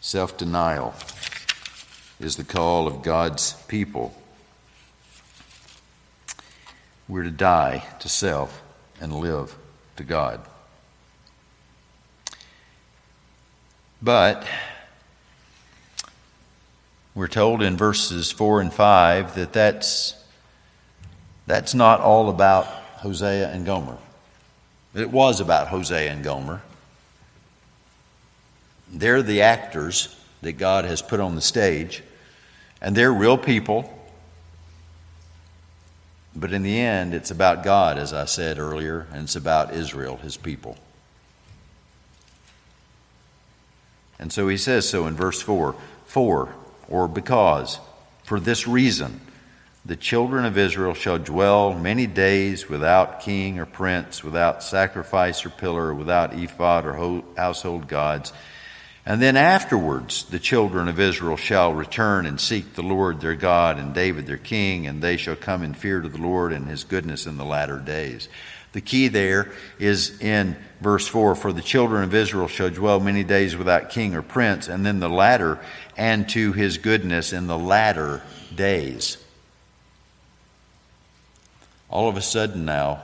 Self 0.00 0.36
denial 0.36 0.94
is 2.18 2.36
the 2.36 2.44
call 2.44 2.86
of 2.86 3.02
God's 3.02 3.52
people. 3.68 4.14
We're 7.06 7.22
to 7.22 7.30
die 7.30 7.84
to 8.00 8.08
self 8.08 8.62
and 9.00 9.14
live 9.14 9.56
to 9.96 10.04
God. 10.04 10.40
But 14.00 14.46
we're 17.18 17.26
told 17.26 17.64
in 17.64 17.76
verses 17.76 18.30
4 18.30 18.60
and 18.60 18.72
5 18.72 19.34
that 19.34 19.52
that's, 19.52 20.14
that's 21.48 21.74
not 21.74 22.00
all 22.00 22.30
about 22.30 22.66
Hosea 22.98 23.50
and 23.50 23.66
Gomer. 23.66 23.98
It 24.94 25.10
was 25.10 25.40
about 25.40 25.66
Hosea 25.66 26.12
and 26.12 26.22
Gomer. 26.22 26.62
They're 28.92 29.22
the 29.22 29.42
actors 29.42 30.14
that 30.42 30.52
God 30.52 30.84
has 30.84 31.02
put 31.02 31.18
on 31.18 31.34
the 31.34 31.40
stage, 31.40 32.04
and 32.80 32.94
they're 32.94 33.12
real 33.12 33.36
people. 33.36 33.92
But 36.36 36.52
in 36.52 36.62
the 36.62 36.78
end, 36.78 37.14
it's 37.14 37.32
about 37.32 37.64
God, 37.64 37.98
as 37.98 38.12
I 38.12 38.26
said 38.26 38.60
earlier, 38.60 39.08
and 39.12 39.24
it's 39.24 39.34
about 39.34 39.74
Israel, 39.74 40.18
his 40.18 40.36
people. 40.36 40.78
And 44.20 44.32
so 44.32 44.46
he 44.46 44.56
says 44.56 44.88
so 44.88 45.08
in 45.08 45.16
verse 45.16 45.42
4 45.42 45.74
For, 46.06 46.54
or 46.88 47.08
because, 47.08 47.78
for 48.24 48.40
this 48.40 48.66
reason, 48.66 49.20
the 49.84 49.96
children 49.96 50.44
of 50.44 50.58
Israel 50.58 50.94
shall 50.94 51.18
dwell 51.18 51.72
many 51.72 52.06
days 52.06 52.68
without 52.68 53.20
king 53.20 53.58
or 53.58 53.66
prince, 53.66 54.22
without 54.22 54.62
sacrifice 54.62 55.46
or 55.46 55.50
pillar, 55.50 55.94
without 55.94 56.34
ephod 56.34 56.84
or 56.84 57.22
household 57.36 57.88
gods. 57.88 58.32
And 59.06 59.22
then 59.22 59.38
afterwards, 59.38 60.24
the 60.24 60.38
children 60.38 60.88
of 60.88 61.00
Israel 61.00 61.38
shall 61.38 61.72
return 61.72 62.26
and 62.26 62.38
seek 62.38 62.74
the 62.74 62.82
Lord 62.82 63.22
their 63.22 63.34
God 63.34 63.78
and 63.78 63.94
David 63.94 64.26
their 64.26 64.36
king, 64.36 64.86
and 64.86 65.00
they 65.00 65.16
shall 65.16 65.36
come 65.36 65.62
in 65.62 65.72
fear 65.72 66.02
to 66.02 66.08
the 66.10 66.18
Lord 66.18 66.52
and 66.52 66.68
his 66.68 66.84
goodness 66.84 67.26
in 67.26 67.38
the 67.38 67.44
latter 67.46 67.78
days. 67.78 68.28
The 68.72 68.80
key 68.80 69.08
there 69.08 69.50
is 69.78 70.20
in 70.20 70.56
verse 70.80 71.06
4 71.06 71.34
For 71.34 71.52
the 71.52 71.62
children 71.62 72.04
of 72.04 72.14
Israel 72.14 72.48
shall 72.48 72.70
dwell 72.70 73.00
many 73.00 73.24
days 73.24 73.56
without 73.56 73.90
king 73.90 74.14
or 74.14 74.22
prince, 74.22 74.68
and 74.68 74.84
then 74.84 75.00
the 75.00 75.08
latter, 75.08 75.58
and 75.96 76.28
to 76.30 76.52
his 76.52 76.78
goodness 76.78 77.32
in 77.32 77.46
the 77.46 77.58
latter 77.58 78.22
days. 78.54 79.18
All 81.90 82.08
of 82.08 82.16
a 82.16 82.22
sudden 82.22 82.64
now, 82.64 83.02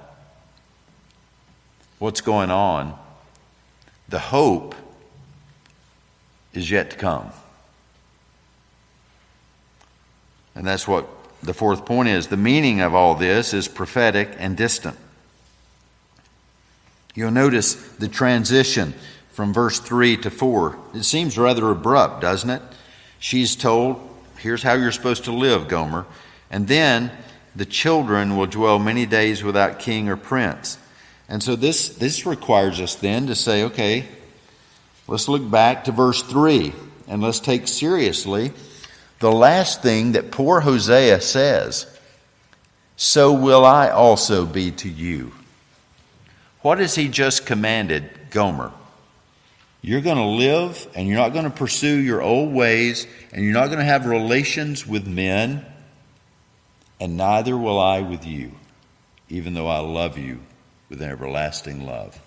what's 1.99 2.21
going 2.21 2.51
on? 2.51 2.99
The 4.09 4.19
hope 4.19 4.75
is 6.53 6.71
yet 6.71 6.91
to 6.91 6.97
come. 6.97 7.31
And 10.55 10.67
that's 10.67 10.87
what 10.87 11.09
the 11.43 11.55
fourth 11.55 11.85
point 11.85 12.09
is. 12.09 12.29
The 12.29 12.37
meaning 12.37 12.81
of 12.81 12.95
all 12.95 13.15
this 13.15 13.55
is 13.55 13.67
prophetic 13.67 14.31
and 14.39 14.57
distant. 14.57 14.97
You'll 17.15 17.31
notice 17.31 17.75
the 17.75 18.09
transition 18.09 18.95
from 19.31 19.53
verse 19.53 19.79
3 19.79 20.17
to 20.19 20.31
4. 20.31 20.79
It 20.95 21.05
seems 21.05 21.39
rather 21.39 21.71
abrupt, 21.71 22.21
doesn't 22.21 22.51
it? 22.51 22.63
She's 23.19 23.57
told, 23.57 24.01
Here's 24.39 24.63
how 24.63 24.75
you're 24.75 24.93
supposed 24.93 25.25
to 25.25 25.33
live, 25.33 25.69
Gomer. 25.69 26.07
And 26.51 26.69
then 26.69 27.11
the 27.57 27.65
children 27.65 28.37
will 28.37 28.47
dwell 28.47 28.79
many 28.79 29.07
days 29.07 29.43
without 29.43 29.79
king 29.79 30.09
or 30.09 30.17
prince. 30.17 30.79
And 31.29 31.43
so 31.43 31.57
this, 31.57 31.89
this 31.89 32.27
requires 32.27 32.81
us 32.81 32.95
then 32.97 33.27
to 33.29 33.35
say, 33.35 33.65
okay, 33.65 34.07
let's 35.09 35.29
look 35.29 35.49
back 35.49 35.85
to 35.85 35.93
verse 35.93 36.23
3 36.23 36.73
and 37.09 37.23
let's 37.23 37.41
take 37.41 37.69
seriously 37.69 38.53
the 39.21 39.33
last 39.33 39.83
thing 39.83 40.13
that 40.13 40.31
poor 40.31 40.61
Hosea 40.61 41.21
says 41.21 41.87
So 42.97 43.33
will 43.33 43.65
I 43.65 43.89
also 43.89 44.45
be 44.45 44.71
to 44.73 44.89
you. 44.89 45.33
What 46.65 46.79
has 46.79 46.95
he 46.95 47.09
just 47.09 47.45
commanded 47.45 48.09
Gomer? 48.31 48.73
You're 49.83 50.01
going 50.01 50.17
to 50.17 50.25
live 50.25 50.89
and 50.95 51.07
you're 51.07 51.19
not 51.19 51.35
going 51.35 51.45
to 51.45 51.51
pursue 51.51 51.99
your 51.99 52.23
old 52.23 52.55
ways 52.55 53.07
and 53.35 53.45
you're 53.45 53.53
not 53.53 53.67
going 53.67 53.81
to 53.81 53.85
have 53.85 54.07
relations 54.07 54.87
with 54.87 55.07
men 55.07 55.67
and 56.99 57.19
neither 57.19 57.55
will 57.55 57.79
I 57.79 58.01
with 58.01 58.25
you, 58.25 58.53
even 59.29 59.53
though 59.53 59.69
I 59.69 59.81
love 59.81 60.17
you 60.17 60.41
with 60.89 61.03
an 61.03 61.11
everlasting 61.11 61.85
love. 61.85 62.19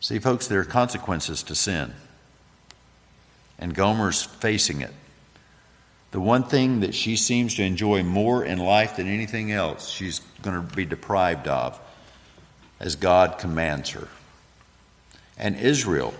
See, 0.00 0.18
folks, 0.18 0.46
there 0.46 0.60
are 0.60 0.64
consequences 0.64 1.42
to 1.42 1.54
sin, 1.54 1.92
and 3.58 3.74
Gomer's 3.74 4.22
facing 4.22 4.80
it. 4.80 4.94
The 6.14 6.20
one 6.20 6.44
thing 6.44 6.78
that 6.78 6.94
she 6.94 7.16
seems 7.16 7.56
to 7.56 7.64
enjoy 7.64 8.04
more 8.04 8.44
in 8.44 8.58
life 8.58 8.94
than 8.94 9.08
anything 9.08 9.50
else, 9.50 9.88
she's 9.88 10.20
going 10.42 10.54
to 10.54 10.76
be 10.76 10.84
deprived 10.84 11.48
of 11.48 11.76
as 12.78 12.94
God 12.94 13.38
commands 13.38 13.90
her. 13.90 14.06
And 15.36 15.56
Israel, 15.56 16.14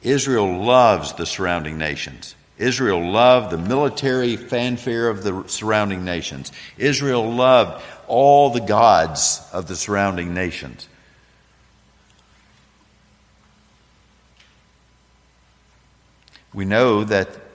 Israel 0.00 0.62
loves 0.62 1.14
the 1.14 1.26
surrounding 1.26 1.76
nations. 1.76 2.36
Israel 2.56 3.10
loved 3.10 3.50
the 3.50 3.58
military 3.58 4.36
fanfare 4.36 5.08
of 5.08 5.24
the 5.24 5.42
surrounding 5.48 6.04
nations. 6.04 6.52
Israel 6.78 7.28
loved 7.28 7.82
all 8.06 8.50
the 8.50 8.60
gods 8.60 9.42
of 9.52 9.66
the 9.66 9.74
surrounding 9.74 10.34
nations. 10.34 10.88
We 16.54 16.64
know 16.64 17.02
that 17.02 17.45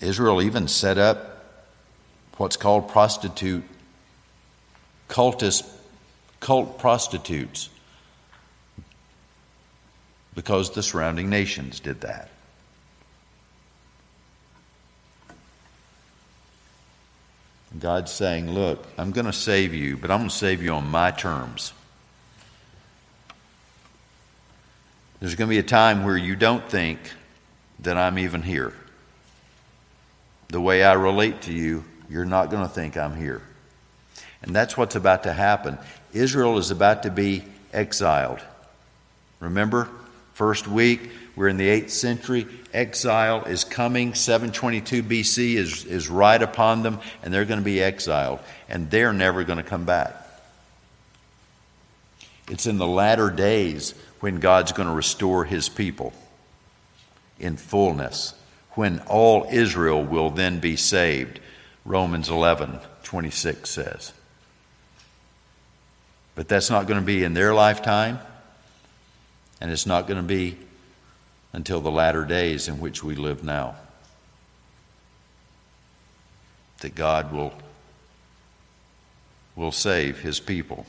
Israel 0.00 0.42
even 0.42 0.68
set 0.68 0.98
up 0.98 1.44
what's 2.36 2.56
called 2.56 2.88
prostitute 2.88 3.64
cultist 5.08 5.66
cult 6.40 6.78
prostitutes 6.78 7.70
because 10.34 10.70
the 10.72 10.82
surrounding 10.82 11.30
nations 11.30 11.80
did 11.80 12.02
that. 12.02 12.28
God's 17.78 18.12
saying, 18.12 18.50
Look, 18.50 18.86
I'm 18.96 19.10
going 19.10 19.26
to 19.26 19.32
save 19.32 19.74
you, 19.74 19.96
but 19.96 20.10
I'm 20.10 20.20
going 20.20 20.30
to 20.30 20.34
save 20.34 20.62
you 20.62 20.72
on 20.72 20.88
my 20.88 21.10
terms. 21.10 21.72
There's 25.20 25.34
going 25.34 25.48
to 25.48 25.54
be 25.54 25.58
a 25.58 25.62
time 25.62 26.04
where 26.04 26.16
you 26.16 26.36
don't 26.36 26.68
think 26.68 26.98
that 27.80 27.96
I'm 27.96 28.18
even 28.18 28.42
here. 28.42 28.72
The 30.48 30.60
way 30.60 30.84
I 30.84 30.94
relate 30.94 31.42
to 31.42 31.52
you, 31.52 31.84
you're 32.08 32.24
not 32.24 32.50
going 32.50 32.62
to 32.62 32.68
think 32.68 32.96
I'm 32.96 33.16
here. 33.16 33.42
And 34.42 34.54
that's 34.54 34.76
what's 34.76 34.94
about 34.94 35.24
to 35.24 35.32
happen. 35.32 35.78
Israel 36.12 36.58
is 36.58 36.70
about 36.70 37.02
to 37.02 37.10
be 37.10 37.44
exiled. 37.72 38.40
Remember? 39.40 39.88
First 40.34 40.68
week, 40.68 41.10
we're 41.34 41.48
in 41.48 41.56
the 41.56 41.68
8th 41.68 41.90
century. 41.90 42.46
Exile 42.72 43.44
is 43.44 43.64
coming. 43.64 44.14
722 44.14 45.02
BC 45.02 45.54
is, 45.54 45.84
is 45.84 46.08
right 46.08 46.40
upon 46.40 46.82
them, 46.82 47.00
and 47.22 47.32
they're 47.32 47.44
going 47.44 47.60
to 47.60 47.64
be 47.64 47.82
exiled. 47.82 48.40
And 48.68 48.90
they're 48.90 49.12
never 49.12 49.44
going 49.44 49.58
to 49.58 49.62
come 49.62 49.84
back. 49.84 50.14
It's 52.48 52.66
in 52.66 52.78
the 52.78 52.86
latter 52.86 53.30
days 53.30 53.94
when 54.20 54.40
God's 54.40 54.72
going 54.72 54.88
to 54.88 54.94
restore 54.94 55.44
his 55.44 55.68
people 55.68 56.12
in 57.38 57.56
fullness, 57.56 58.34
when 58.76 59.00
all 59.00 59.48
Israel 59.50 60.04
will 60.04 60.30
then 60.30 60.60
be 60.60 60.76
saved. 60.76 61.40
Romans 61.84 62.28
11 62.28 62.78
26 63.02 63.68
says. 63.68 64.12
But 66.34 66.48
that's 66.48 66.70
not 66.70 66.86
going 66.86 67.00
to 67.00 67.06
be 67.06 67.24
in 67.24 67.34
their 67.34 67.54
lifetime. 67.54 68.18
And 69.60 69.70
it's 69.70 69.86
not 69.86 70.06
going 70.06 70.18
to 70.18 70.26
be 70.26 70.58
until 71.52 71.80
the 71.80 71.90
latter 71.90 72.24
days 72.24 72.68
in 72.68 72.78
which 72.78 73.02
we 73.02 73.14
live 73.14 73.42
now 73.42 73.76
that 76.80 76.94
God 76.94 77.32
will, 77.32 77.54
will 79.54 79.72
save 79.72 80.20
his 80.20 80.40
people 80.40 80.86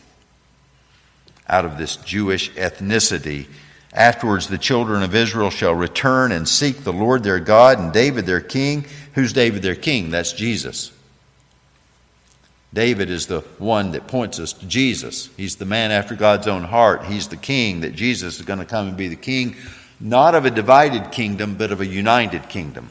out 1.48 1.64
of 1.64 1.78
this 1.78 1.96
Jewish 1.96 2.52
ethnicity. 2.52 3.48
Afterwards, 3.94 4.48
the 4.48 4.58
children 4.58 5.02
of 5.02 5.16
Israel 5.16 5.50
shall 5.50 5.74
return 5.74 6.32
and 6.32 6.48
seek 6.48 6.84
the 6.84 6.94
Lord 6.94 7.24
their 7.24 7.40
God 7.40 7.80
and 7.80 7.94
David 7.94 8.26
their 8.26 8.42
king. 8.42 8.86
Who's 9.14 9.34
David 9.34 9.62
their 9.62 9.76
king? 9.76 10.12
That's 10.12 10.34
Jesus. 10.34 10.92
David 12.74 13.10
is 13.10 13.28
the 13.28 13.40
one 13.58 13.92
that 13.92 14.08
points 14.08 14.40
us 14.40 14.54
to 14.54 14.66
Jesus. 14.68 15.30
He's 15.38 15.56
the 15.56 15.66
man 15.66 15.92
after 15.92 16.16
God's 16.16 16.48
own 16.48 16.64
heart. 16.64 17.06
He's 17.06 17.30
the 17.30 17.38
king, 17.38 17.80
that 17.82 17.96
Jesus 17.96 18.40
is 18.40 18.46
going 18.46 18.60
to 18.60 18.66
come 18.66 18.90
and 18.90 18.98
be 18.98 19.08
the 19.08 19.16
king, 19.16 19.56
not 20.00 20.36
of 20.36 20.46
a 20.46 20.52
divided 20.52 21.12
kingdom, 21.12 21.56
but 21.56 21.72
of 21.72 21.82
a 21.82 21.86
united 21.86 22.50
kingdom. 22.50 22.90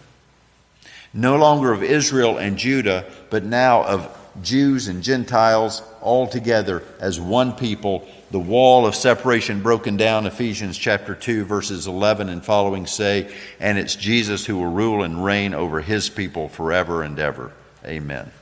No 1.13 1.37
longer 1.37 1.73
of 1.73 1.83
Israel 1.83 2.39
and 2.39 2.57
Judah, 2.57 3.05
but 3.31 3.45
now 3.45 3.85
of 3.85 4.19
Jews 4.43 4.89
and 4.89 5.03
Gentiles 5.03 5.83
all 6.01 6.27
together 6.27 6.83
as 6.99 7.21
one 7.21 7.53
people 7.53 8.09
the 8.31 8.39
wall 8.39 8.87
of 8.87 8.95
separation 8.95 9.63
broken 9.63 9.97
down, 9.97 10.27
Ephesians 10.27 10.77
chapter 10.77 11.15
2, 11.15 11.45
verses 11.45 11.87
11 11.87 12.29
and 12.29 12.45
following 12.45 12.87
say, 12.87 13.33
and 13.61 13.79
it's 13.79 13.95
Jesus 13.95 14.47
who 14.47 14.57
will 14.57 14.67
rule 14.71 15.03
and 15.03 15.25
reign 15.25 15.55
over 15.55 15.81
his 15.81 16.09
people 16.09 16.49
forever 16.49 17.03
and 17.03 17.19
ever. 17.19 17.53
Amen. 17.85 18.33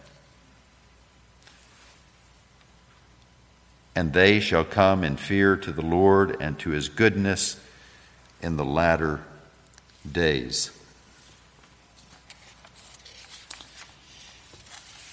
And 3.94 4.12
they 4.12 4.40
shall 4.40 4.64
come 4.64 5.04
in 5.04 5.16
fear 5.16 5.56
to 5.56 5.70
the 5.70 5.82
Lord 5.82 6.36
and 6.40 6.58
to 6.60 6.70
his 6.70 6.88
goodness 6.88 7.60
in 8.42 8.56
the 8.56 8.64
latter 8.64 9.20
days. 10.10 10.70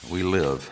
We 0.10 0.24
live 0.24 0.72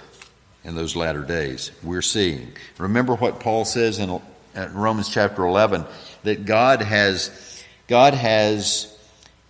in 0.69 0.75
those 0.75 0.95
latter 0.95 1.23
days. 1.23 1.71
We're 1.83 2.03
seeing. 2.03 2.53
Remember 2.77 3.15
what 3.15 3.39
Paul 3.39 3.65
says 3.65 3.97
in, 3.97 4.21
Romans 4.55 5.09
chapter 5.09 5.43
11 5.43 5.83
that 6.23 6.45
God 6.45 6.81
has 6.81 7.63
God 7.87 8.13
has 8.13 8.95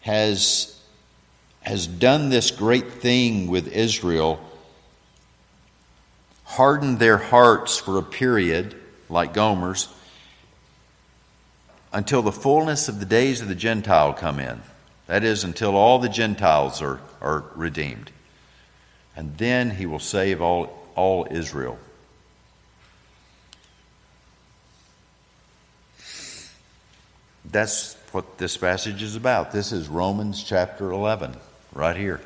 has 0.01 0.79
has 1.61 1.87
done 1.87 2.29
this 2.29 2.51
great 2.51 2.93
thing 2.93 3.47
with 3.47 3.67
Israel, 3.67 4.39
hardened 6.45 6.99
their 6.99 7.17
hearts 7.17 7.77
for 7.77 7.97
a 7.97 8.03
period, 8.03 8.75
like 9.09 9.33
Gomer's, 9.33 9.89
until 11.91 12.21
the 12.21 12.31
fullness 12.31 12.87
of 12.87 12.99
the 12.99 13.05
days 13.05 13.41
of 13.41 13.49
the 13.49 13.55
Gentile 13.55 14.13
come 14.13 14.39
in. 14.39 14.61
That 15.07 15.25
is, 15.25 15.43
until 15.43 15.75
all 15.75 15.99
the 15.99 16.07
Gentiles 16.07 16.81
are, 16.81 17.01
are 17.19 17.43
redeemed. 17.55 18.11
And 19.17 19.37
then 19.37 19.71
he 19.71 19.85
will 19.85 19.99
save 19.99 20.41
all, 20.41 20.78
all 20.95 21.27
Israel. 21.29 21.77
That's 27.51 27.95
what 28.11 28.37
this 28.37 28.57
passage 28.57 29.01
is 29.01 29.15
about. 29.15 29.51
This 29.51 29.71
is 29.71 29.87
Romans 29.87 30.43
chapter 30.43 30.91
11, 30.91 31.35
right 31.73 31.95
here. 31.95 32.21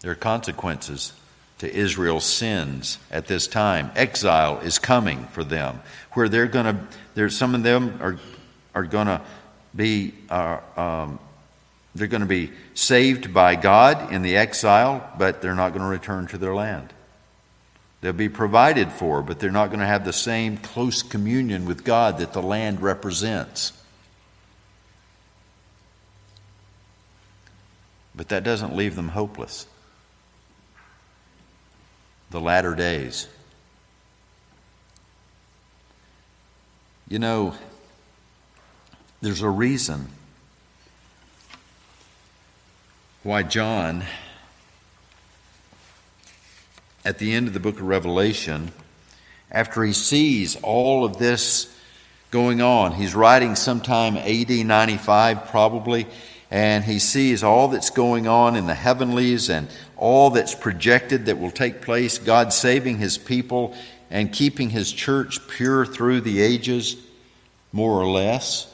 There 0.00 0.10
are 0.10 0.16
consequences 0.16 1.12
to 1.58 1.74
Israel's 1.74 2.24
sins 2.24 2.98
at 3.10 3.26
this 3.26 3.46
time. 3.46 3.90
Exile 3.96 4.60
is 4.60 4.78
coming 4.78 5.24
for 5.26 5.42
them, 5.42 5.80
where 6.12 6.28
they're 6.28 6.46
going 6.46 6.76
to, 6.76 6.86
there's 7.14 7.36
some 7.36 7.54
of 7.54 7.62
them 7.62 7.98
are, 8.00 8.18
are 8.74 8.84
going 8.84 9.06
to 9.06 9.20
be 9.74 10.14
uh, 10.30 10.58
um, 10.76 11.18
they're 11.94 12.06
going 12.06 12.20
to 12.20 12.26
be 12.26 12.52
saved 12.74 13.32
by 13.32 13.56
God 13.56 14.12
in 14.12 14.22
the 14.22 14.36
exile, 14.36 15.12
but 15.18 15.42
they're 15.42 15.54
not 15.54 15.70
going 15.70 15.82
to 15.82 15.88
return 15.88 16.26
to 16.28 16.38
their 16.38 16.54
land. 16.54 16.92
They'll 18.00 18.12
be 18.12 18.28
provided 18.28 18.92
for, 18.92 19.22
but 19.22 19.40
they're 19.40 19.50
not 19.50 19.68
going 19.68 19.80
to 19.80 19.86
have 19.86 20.04
the 20.04 20.12
same 20.12 20.56
close 20.56 21.02
communion 21.02 21.66
with 21.66 21.84
God 21.84 22.18
that 22.18 22.32
the 22.32 22.42
land 22.42 22.80
represents. 22.80 23.72
But 28.14 28.28
that 28.28 28.44
doesn't 28.44 28.76
leave 28.76 28.94
them 28.94 29.08
hopeless. 29.08 29.66
The 32.30 32.40
latter 32.40 32.74
days. 32.74 33.28
You 37.08 37.18
know, 37.18 37.54
there's 39.20 39.40
a 39.40 39.48
reason 39.48 40.08
why 43.24 43.42
John, 43.42 44.04
at 47.04 47.18
the 47.18 47.32
end 47.32 47.48
of 47.48 47.54
the 47.54 47.60
book 47.60 47.76
of 47.76 47.82
Revelation, 47.82 48.70
after 49.50 49.82
he 49.82 49.92
sees 49.92 50.54
all 50.62 51.04
of 51.04 51.18
this 51.18 51.74
going 52.30 52.62
on, 52.62 52.92
he's 52.92 53.16
writing 53.16 53.56
sometime 53.56 54.16
AD 54.16 54.50
95 54.50 55.46
probably, 55.46 56.06
and 56.48 56.84
he 56.84 57.00
sees 57.00 57.42
all 57.42 57.66
that's 57.66 57.90
going 57.90 58.28
on 58.28 58.54
in 58.54 58.68
the 58.68 58.74
heavenlies 58.74 59.50
and 59.50 59.68
all 59.96 60.30
that's 60.30 60.54
projected 60.54 61.26
that 61.26 61.40
will 61.40 61.50
take 61.50 61.82
place, 61.82 62.18
God 62.18 62.52
saving 62.52 62.98
his 62.98 63.18
people 63.18 63.74
and 64.10 64.32
keeping 64.32 64.70
his 64.70 64.92
church 64.92 65.46
pure 65.48 65.84
through 65.84 66.20
the 66.20 66.40
ages, 66.40 66.96
more 67.72 68.00
or 68.00 68.06
less. 68.06 68.67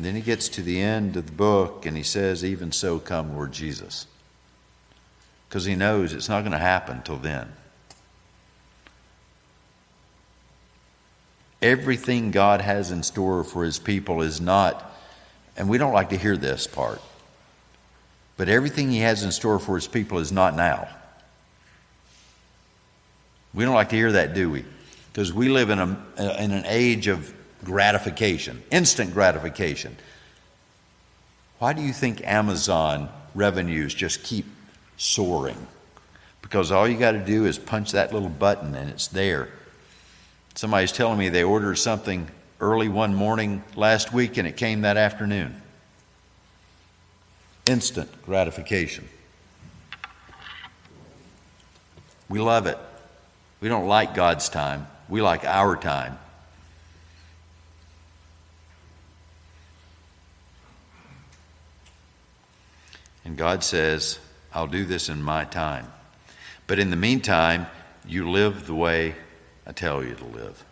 And 0.00 0.04
then 0.06 0.14
he 0.14 0.22
gets 0.22 0.48
to 0.48 0.62
the 0.62 0.80
end 0.80 1.14
of 1.18 1.26
the 1.26 1.32
book 1.32 1.84
and 1.84 1.94
he 1.94 2.02
says, 2.02 2.42
Even 2.42 2.72
so, 2.72 2.98
come, 2.98 3.36
Lord 3.36 3.52
Jesus. 3.52 4.06
Because 5.46 5.66
he 5.66 5.74
knows 5.74 6.14
it's 6.14 6.26
not 6.26 6.40
going 6.40 6.52
to 6.52 6.58
happen 6.58 7.02
till 7.02 7.18
then. 7.18 7.52
Everything 11.60 12.30
God 12.30 12.62
has 12.62 12.90
in 12.90 13.02
store 13.02 13.44
for 13.44 13.62
his 13.62 13.78
people 13.78 14.22
is 14.22 14.40
not, 14.40 14.90
and 15.54 15.68
we 15.68 15.76
don't 15.76 15.92
like 15.92 16.08
to 16.08 16.16
hear 16.16 16.38
this 16.38 16.66
part, 16.66 17.02
but 18.38 18.48
everything 18.48 18.90
he 18.90 19.00
has 19.00 19.22
in 19.22 19.30
store 19.30 19.58
for 19.58 19.74
his 19.74 19.86
people 19.86 20.18
is 20.18 20.32
not 20.32 20.56
now. 20.56 20.88
We 23.52 23.66
don't 23.66 23.74
like 23.74 23.90
to 23.90 23.96
hear 23.96 24.12
that, 24.12 24.32
do 24.32 24.48
we? 24.48 24.64
Because 25.12 25.30
we 25.30 25.50
live 25.50 25.68
in, 25.68 25.78
a, 25.78 26.42
in 26.42 26.52
an 26.52 26.64
age 26.64 27.06
of 27.06 27.34
gratification, 27.64 28.62
instant 28.70 29.12
gratification. 29.12 29.96
Why 31.58 31.72
do 31.72 31.82
you 31.82 31.92
think 31.92 32.26
Amazon 32.26 33.08
revenues 33.34 33.94
just 33.94 34.22
keep 34.22 34.46
soaring? 34.96 35.66
Because 36.42 36.70
all 36.72 36.88
you 36.88 36.98
got 36.98 37.12
to 37.12 37.24
do 37.24 37.44
is 37.44 37.58
punch 37.58 37.92
that 37.92 38.12
little 38.12 38.28
button 38.28 38.74
and 38.74 38.90
it's 38.90 39.08
there. 39.08 39.48
Somebody's 40.54 40.92
telling 40.92 41.18
me 41.18 41.28
they 41.28 41.44
ordered 41.44 41.76
something 41.76 42.28
early 42.60 42.88
one 42.88 43.14
morning 43.14 43.62
last 43.76 44.12
week 44.12 44.36
and 44.36 44.48
it 44.48 44.56
came 44.56 44.82
that 44.82 44.96
afternoon. 44.96 45.60
Instant 47.66 48.10
gratification. 48.24 49.08
We 52.28 52.40
love 52.40 52.66
it. 52.66 52.78
We 53.60 53.68
don't 53.68 53.86
like 53.86 54.14
God's 54.14 54.48
time, 54.48 54.86
we 55.08 55.20
like 55.20 55.44
our 55.44 55.76
time. 55.76 56.18
And 63.30 63.38
God 63.38 63.62
says, 63.62 64.18
I'll 64.52 64.66
do 64.66 64.84
this 64.84 65.08
in 65.08 65.22
my 65.22 65.44
time. 65.44 65.86
But 66.66 66.80
in 66.80 66.90
the 66.90 66.96
meantime, 66.96 67.68
you 68.04 68.28
live 68.28 68.66
the 68.66 68.74
way 68.74 69.14
I 69.64 69.70
tell 69.70 70.02
you 70.02 70.16
to 70.16 70.24
live. 70.24 70.64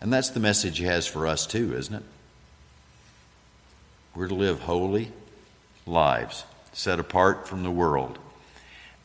And 0.00 0.12
that's 0.12 0.28
the 0.28 0.38
message 0.38 0.78
He 0.78 0.84
has 0.84 1.04
for 1.04 1.26
us, 1.26 1.44
too, 1.44 1.74
isn't 1.76 1.92
it? 1.92 2.04
We're 4.14 4.28
to 4.28 4.34
live 4.36 4.60
holy 4.60 5.10
lives, 5.86 6.44
set 6.72 7.00
apart 7.00 7.48
from 7.48 7.64
the 7.64 7.70
world. 7.72 8.20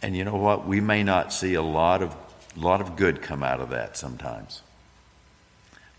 And 0.03 0.15
you 0.15 0.23
know 0.23 0.35
what? 0.35 0.67
We 0.67 0.81
may 0.81 1.01
not 1.01 1.33
see 1.33 1.55
a 1.55 1.63
lot 1.63 2.03
of, 2.03 2.15
lot 2.55 2.81
of 2.81 2.95
good 2.95 3.23
come 3.23 3.41
out 3.41 3.59
of 3.59 3.71
that 3.71 3.97
sometimes. 3.97 4.61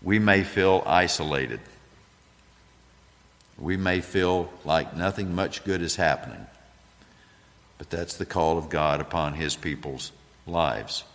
We 0.01 0.17
may 0.17 0.45
feel 0.45 0.81
isolated 0.85 1.59
we 3.63 3.77
may 3.77 4.01
feel 4.01 4.51
like 4.65 4.95
nothing 4.95 5.33
much 5.33 5.63
good 5.63 5.81
is 5.81 5.95
happening, 5.95 6.45
but 7.77 7.89
that's 7.89 8.17
the 8.17 8.25
call 8.25 8.57
of 8.57 8.69
God 8.69 8.99
upon 8.99 9.35
His 9.35 9.55
people's 9.55 10.11
lives 10.45 11.05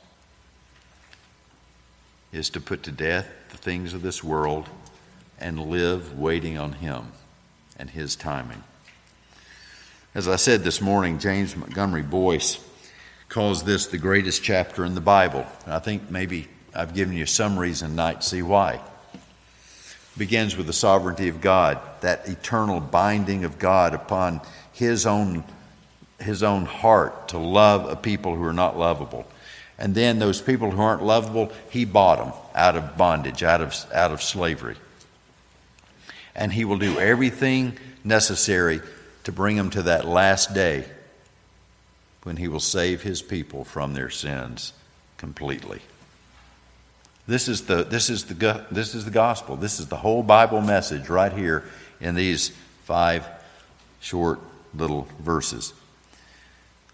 is 2.33 2.49
to 2.51 2.61
put 2.61 2.83
to 2.83 2.91
death 2.91 3.29
the 3.51 3.57
things 3.59 3.93
of 3.93 4.03
this 4.03 4.25
world 4.25 4.67
and 5.39 5.71
live 5.71 6.19
waiting 6.19 6.59
on 6.59 6.73
Him 6.73 7.13
and 7.79 7.91
His 7.91 8.17
timing. 8.17 8.65
As 10.15 10.27
I 10.27 10.37
said 10.37 10.65
this 10.65 10.81
morning, 10.81 11.19
James 11.19 11.55
Montgomery 11.55 12.03
Boice 12.03 12.65
calls 13.29 13.63
this 13.63 13.87
the 13.87 13.99
greatest 13.99 14.43
chapter 14.43 14.87
in 14.87 14.95
the 14.95 15.03
Bible. 15.03 15.47
I 15.67 15.81
think 15.81 16.11
maybe 16.11 16.49
I've 16.75 16.95
given 16.95 17.15
you 17.15 17.27
some 17.27 17.59
reason 17.59 17.91
tonight 17.91 18.23
to 18.23 18.27
see 18.27 18.43
why 18.43 18.81
begins 20.19 20.57
with 20.57 20.67
the 20.67 20.73
sovereignty 20.73 21.29
of 21.29 21.41
God, 21.41 21.79
that 22.01 22.29
eternal 22.29 22.81
binding 22.81 23.45
of 23.45 23.59
God 23.59 23.95
upon 23.95 24.41
his 24.73 25.07
own, 25.07 25.45
his 26.19 26.43
own 26.43 26.67
heart 26.67 27.29
to 27.29 27.39
love 27.39 27.89
a 27.89 27.97
people 27.97 28.35
who 28.35 28.45
are 28.45 28.53
not 28.53 28.79
lovable. 28.79 29.27
And 29.79 29.95
then 29.95 30.19
those 30.19 30.43
people 30.43 30.73
who 30.73 30.83
aren't 30.83 31.05
lovable, 31.05 31.53
he 31.71 31.85
bought 31.85 32.19
them 32.19 32.33
out 32.55 32.77
of 32.77 32.97
bondage, 32.97 33.43
out 33.43 33.61
of, 33.61 33.75
out 33.95 34.11
of 34.11 34.23
slavery. 34.23 34.77
And 36.35 36.53
he 36.53 36.65
will 36.65 36.79
do 36.79 36.99
everything 36.99 37.79
necessary 38.03 38.81
to 39.25 39.33
bring 39.33 39.57
them 39.57 39.71
to 39.71 39.83
that 39.83 40.05
last 40.07 40.53
day 40.53 40.85
when 42.25 42.37
he 42.37 42.49
will 42.49 42.61
save 42.61 43.03
his 43.03 43.23
people 43.23 43.65
from 43.65 43.95
their 43.95 44.11
sins 44.11 44.73
completely. 45.17 45.81
This 47.29 47.47
is 47.47 47.67
the, 47.67 47.85
this 47.85 48.09
is 48.09 48.25
the, 48.25 48.65
this 48.71 48.95
is 48.95 49.05
the 49.05 49.11
gospel. 49.11 49.55
This 49.57 49.79
is 49.79 49.87
the 49.87 49.97
whole 49.97 50.23
Bible 50.23 50.63
message 50.63 51.11
right 51.11 51.31
here 51.31 51.63
in 52.01 52.15
these 52.15 52.53
five 52.85 53.29
short 54.01 54.41
little 54.75 55.07
verses. 55.21 55.75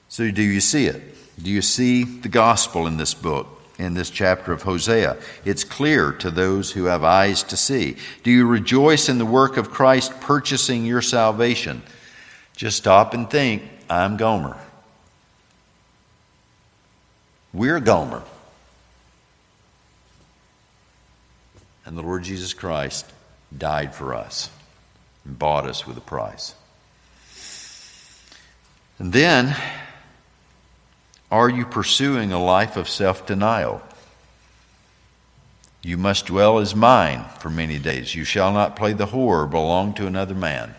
So, 0.09 0.33
do 0.33 0.43
you 0.43 0.61
see 0.61 0.87
it? 0.87 1.01
Do 1.41 1.51
you 1.51 1.63
see 1.63 2.03
the 2.03 2.29
gospel 2.29 2.89
in 2.89 2.97
this 2.97 3.15
book, 3.15 3.47
in 3.79 3.95
this 3.95 4.11
chapter 4.11 4.53
of 4.53 4.63
Hosea? 4.63 5.19
It's 5.45 5.63
clear 5.63 6.11
to 6.15 6.33
those 6.33 6.73
who 6.73 6.87
have 6.87 7.05
eyes 7.05 7.45
to 7.45 7.57
see. 7.57 7.97
Do 8.25 8.33
you 8.33 8.45
rejoice 8.45 9.09
in 9.09 9.19
the 9.19 9.25
work 9.25 9.57
of 9.57 9.71
Christ 9.71 10.21
purchasing 10.21 10.85
your 10.85 11.03
salvation? 11.03 11.81
Just 12.57 12.77
stop 12.77 13.15
and 13.15 13.31
think 13.31 13.63
I'm 13.89 14.17
Gomer. 14.17 14.57
We're 17.53 17.79
Gomer. 17.79 18.25
And 21.85 21.97
the 21.97 22.03
Lord 22.03 22.25
Jesus 22.25 22.55
Christ 22.55 23.07
died 23.57 23.95
for 23.95 24.15
us 24.15 24.51
and 25.25 25.39
bought 25.39 25.67
us 25.67 25.87
with 25.87 25.97
a 25.99 26.03
price. 26.03 26.55
And 28.99 29.13
then, 29.13 29.57
are 31.31 31.49
you 31.49 31.67
pursuing 31.67 32.33
a 32.33 32.43
life 32.43 32.77
of 32.77 32.89
self 32.89 33.27
denial? 33.27 33.83
You 35.83 35.99
must 35.99 36.27
dwell 36.27 36.59
as 36.59 36.75
mine 36.75 37.27
for 37.41 37.51
many 37.51 37.79
days. 37.79 38.15
You 38.15 38.25
shall 38.25 38.53
not 38.53 38.77
play 38.77 38.95
the 38.95 39.07
whore 39.07 39.43
or 39.43 39.47
belong 39.47 39.93
to 39.95 40.07
another 40.07 40.35
man. 40.35 40.75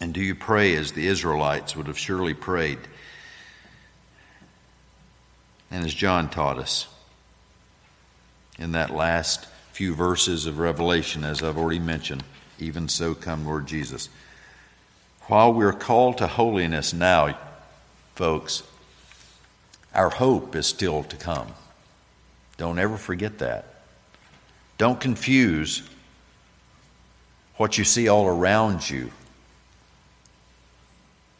And 0.00 0.12
do 0.12 0.20
you 0.20 0.34
pray 0.34 0.74
as 0.74 0.92
the 0.92 1.06
Israelites 1.06 1.76
would 1.76 1.86
have 1.86 1.98
surely 1.98 2.34
prayed? 2.34 2.78
And 5.70 5.84
as 5.84 5.94
John 5.94 6.30
taught 6.30 6.58
us 6.58 6.88
in 8.60 8.72
that 8.72 8.90
last 8.90 9.46
few 9.72 9.94
verses 9.94 10.46
of 10.46 10.58
Revelation, 10.58 11.24
as 11.24 11.42
I've 11.42 11.58
already 11.58 11.80
mentioned, 11.80 12.22
even 12.58 12.88
so 12.88 13.14
come 13.14 13.46
Lord 13.46 13.66
Jesus. 13.66 14.10
While 15.22 15.54
we're 15.54 15.72
called 15.72 16.18
to 16.18 16.26
holiness 16.26 16.92
now, 16.92 17.38
folks, 18.14 18.62
our 19.94 20.10
hope 20.10 20.54
is 20.54 20.66
still 20.66 21.02
to 21.04 21.16
come. 21.16 21.48
Don't 22.58 22.78
ever 22.78 22.98
forget 22.98 23.38
that. 23.38 23.64
Don't 24.76 25.00
confuse 25.00 25.82
what 27.56 27.78
you 27.78 27.84
see 27.84 28.08
all 28.08 28.26
around 28.26 28.88
you 28.88 29.10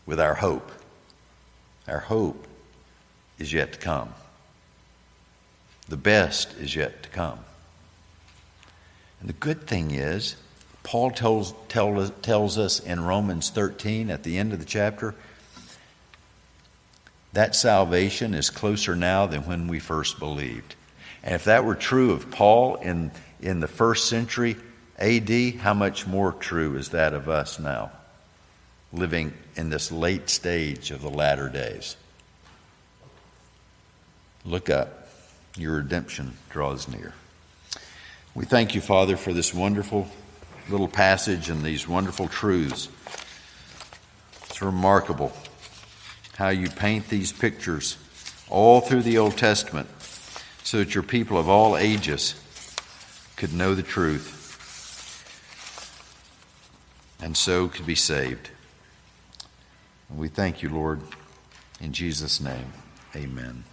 with 0.06 0.18
our 0.18 0.34
hope. 0.34 0.70
Our 1.86 2.00
hope 2.00 2.46
is 3.38 3.52
yet 3.52 3.74
to 3.74 3.78
come. 3.78 4.14
The 5.90 5.96
best 5.96 6.56
is 6.56 6.74
yet 6.74 7.02
to 7.02 7.08
come. 7.08 7.40
And 9.18 9.28
the 9.28 9.34
good 9.34 9.66
thing 9.66 9.90
is, 9.90 10.36
Paul 10.84 11.10
tells, 11.10 11.52
tell, 11.68 12.08
tells 12.22 12.56
us 12.58 12.78
in 12.80 13.04
Romans 13.04 13.50
13 13.50 14.08
at 14.08 14.22
the 14.22 14.38
end 14.38 14.52
of 14.52 14.60
the 14.60 14.64
chapter 14.64 15.14
that 17.32 17.54
salvation 17.54 18.34
is 18.34 18.50
closer 18.50 18.96
now 18.96 19.26
than 19.26 19.42
when 19.42 19.66
we 19.66 19.78
first 19.78 20.18
believed. 20.18 20.74
And 21.22 21.34
if 21.34 21.44
that 21.44 21.64
were 21.64 21.74
true 21.74 22.12
of 22.12 22.30
Paul 22.30 22.76
in, 22.76 23.10
in 23.40 23.60
the 23.60 23.68
first 23.68 24.08
century 24.08 24.56
AD, 24.98 25.56
how 25.56 25.74
much 25.74 26.06
more 26.06 26.32
true 26.32 26.76
is 26.76 26.90
that 26.90 27.14
of 27.14 27.28
us 27.28 27.58
now, 27.58 27.90
living 28.92 29.32
in 29.56 29.70
this 29.70 29.90
late 29.90 30.30
stage 30.30 30.92
of 30.92 31.02
the 31.02 31.10
latter 31.10 31.48
days? 31.48 31.96
Look 34.44 34.70
up. 34.70 34.99
Your 35.56 35.76
redemption 35.76 36.36
draws 36.48 36.88
near. 36.88 37.14
We 38.34 38.44
thank 38.44 38.74
you, 38.74 38.80
Father, 38.80 39.16
for 39.16 39.32
this 39.32 39.52
wonderful 39.52 40.08
little 40.68 40.88
passage 40.88 41.48
and 41.48 41.62
these 41.62 41.88
wonderful 41.88 42.28
truths. 42.28 42.88
It's 44.44 44.62
remarkable 44.62 45.32
how 46.36 46.48
you 46.48 46.70
paint 46.70 47.08
these 47.08 47.32
pictures 47.32 47.96
all 48.48 48.80
through 48.80 49.02
the 49.02 49.18
Old 49.18 49.36
Testament 49.36 49.88
so 50.62 50.78
that 50.78 50.94
your 50.94 51.02
people 51.02 51.36
of 51.36 51.48
all 51.48 51.76
ages 51.76 52.34
could 53.36 53.52
know 53.52 53.74
the 53.74 53.82
truth 53.82 54.36
and 57.22 57.36
so 57.36 57.68
could 57.68 57.86
be 57.86 57.94
saved. 57.94 58.50
And 60.08 60.18
we 60.18 60.28
thank 60.28 60.62
you, 60.62 60.68
Lord. 60.68 61.00
In 61.80 61.92
Jesus' 61.92 62.40
name, 62.40 62.72
amen. 63.14 63.64